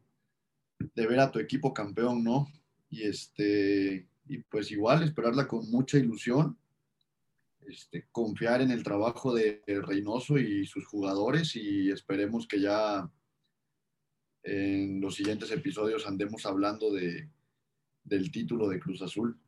de 0.94 1.06
ver 1.06 1.20
a 1.20 1.30
tu 1.30 1.38
equipo 1.38 1.74
campeón, 1.74 2.24
¿no? 2.24 2.48
Y 2.88 3.02
este, 3.02 4.08
y 4.26 4.38
pues 4.38 4.70
igual 4.70 5.02
esperarla 5.02 5.46
con 5.46 5.70
mucha 5.70 5.98
ilusión, 5.98 6.58
este, 7.66 8.08
confiar 8.10 8.62
en 8.62 8.70
el 8.70 8.82
trabajo 8.82 9.34
de 9.34 9.62
Reynoso 9.66 10.38
y 10.38 10.66
sus 10.66 10.86
jugadores 10.86 11.54
y 11.54 11.90
esperemos 11.90 12.46
que 12.46 12.60
ya 12.60 13.10
en 14.42 15.00
los 15.00 15.14
siguientes 15.14 15.50
episodios 15.50 16.06
andemos 16.06 16.44
hablando 16.46 16.92
de, 16.92 17.28
del 18.04 18.32
título 18.32 18.68
de 18.68 18.80
Cruz 18.80 19.02
Azul. 19.02 19.38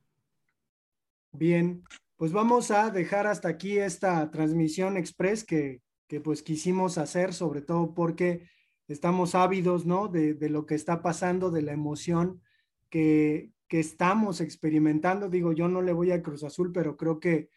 Bien, 1.33 1.83
pues 2.17 2.33
vamos 2.33 2.71
a 2.71 2.91
dejar 2.91 3.27
hasta 3.27 3.49
aquí 3.49 3.79
esta 3.79 4.31
transmisión 4.31 4.97
express 4.97 5.45
que, 5.45 5.83
que 6.07 6.21
pues 6.21 6.43
quisimos 6.43 6.99
hacer, 6.99 7.35
sobre 7.35 7.63
todo 7.63 7.95
porque 7.95 8.49
estamos 8.89 9.35
ávidos, 9.35 9.87
¿no? 9.87 10.09
De, 10.09 10.35
de, 10.35 10.49
lo 10.49 10.67
que 10.67 10.75
está 10.75 11.03
pasando, 11.03 11.51
de 11.51 11.63
la 11.63 11.73
emoción 11.73 12.43
que, 12.91 13.51
que 13.69 13.81
estamos 13.81 14.41
experimentando. 14.41 15.29
Digo, 15.29 15.53
yo 15.53 15.69
no 15.69 15.83
le 15.83 15.93
voy 15.93 16.13
a 16.13 16.23
Cruz 16.23 16.45
Azul, 16.45 16.73
pero 16.73 16.97
creo 16.97 17.19
que 17.19 17.49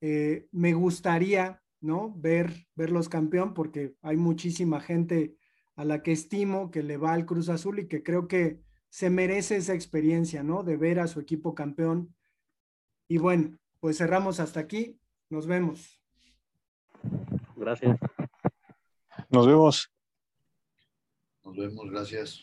eh, 0.00 0.46
me 0.52 0.74
gustaría, 0.74 1.62
¿no? 1.80 2.14
Ver, 2.16 2.68
verlos 2.74 3.08
campeón, 3.08 3.54
porque 3.54 3.96
hay 4.02 4.16
muchísima 4.16 4.80
gente 4.80 5.36
a 5.76 5.84
la 5.84 6.02
que 6.02 6.12
estimo 6.12 6.70
que 6.70 6.82
le 6.82 6.96
va 6.96 7.14
al 7.14 7.26
Cruz 7.26 7.48
Azul 7.48 7.80
y 7.80 7.88
que 7.88 8.02
creo 8.02 8.28
que 8.28 8.60
se 8.90 9.10
merece 9.10 9.56
esa 9.56 9.74
experiencia, 9.74 10.42
¿no? 10.42 10.62
De 10.62 10.76
ver 10.76 11.00
a 11.00 11.08
su 11.08 11.20
equipo 11.20 11.54
campeón. 11.54 12.14
Y 13.08 13.18
bueno, 13.18 13.58
pues 13.84 13.98
cerramos 13.98 14.40
hasta 14.40 14.60
aquí. 14.60 14.98
Nos 15.28 15.46
vemos. 15.46 16.00
Gracias. 17.54 17.98
Nos 19.28 19.46
vemos. 19.46 19.92
Nos 21.44 21.54
vemos, 21.54 21.90
gracias. 21.90 22.42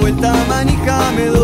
vuelta 0.00 0.32
manija 0.48 1.10
me 1.16 1.26
doy. 1.26 1.39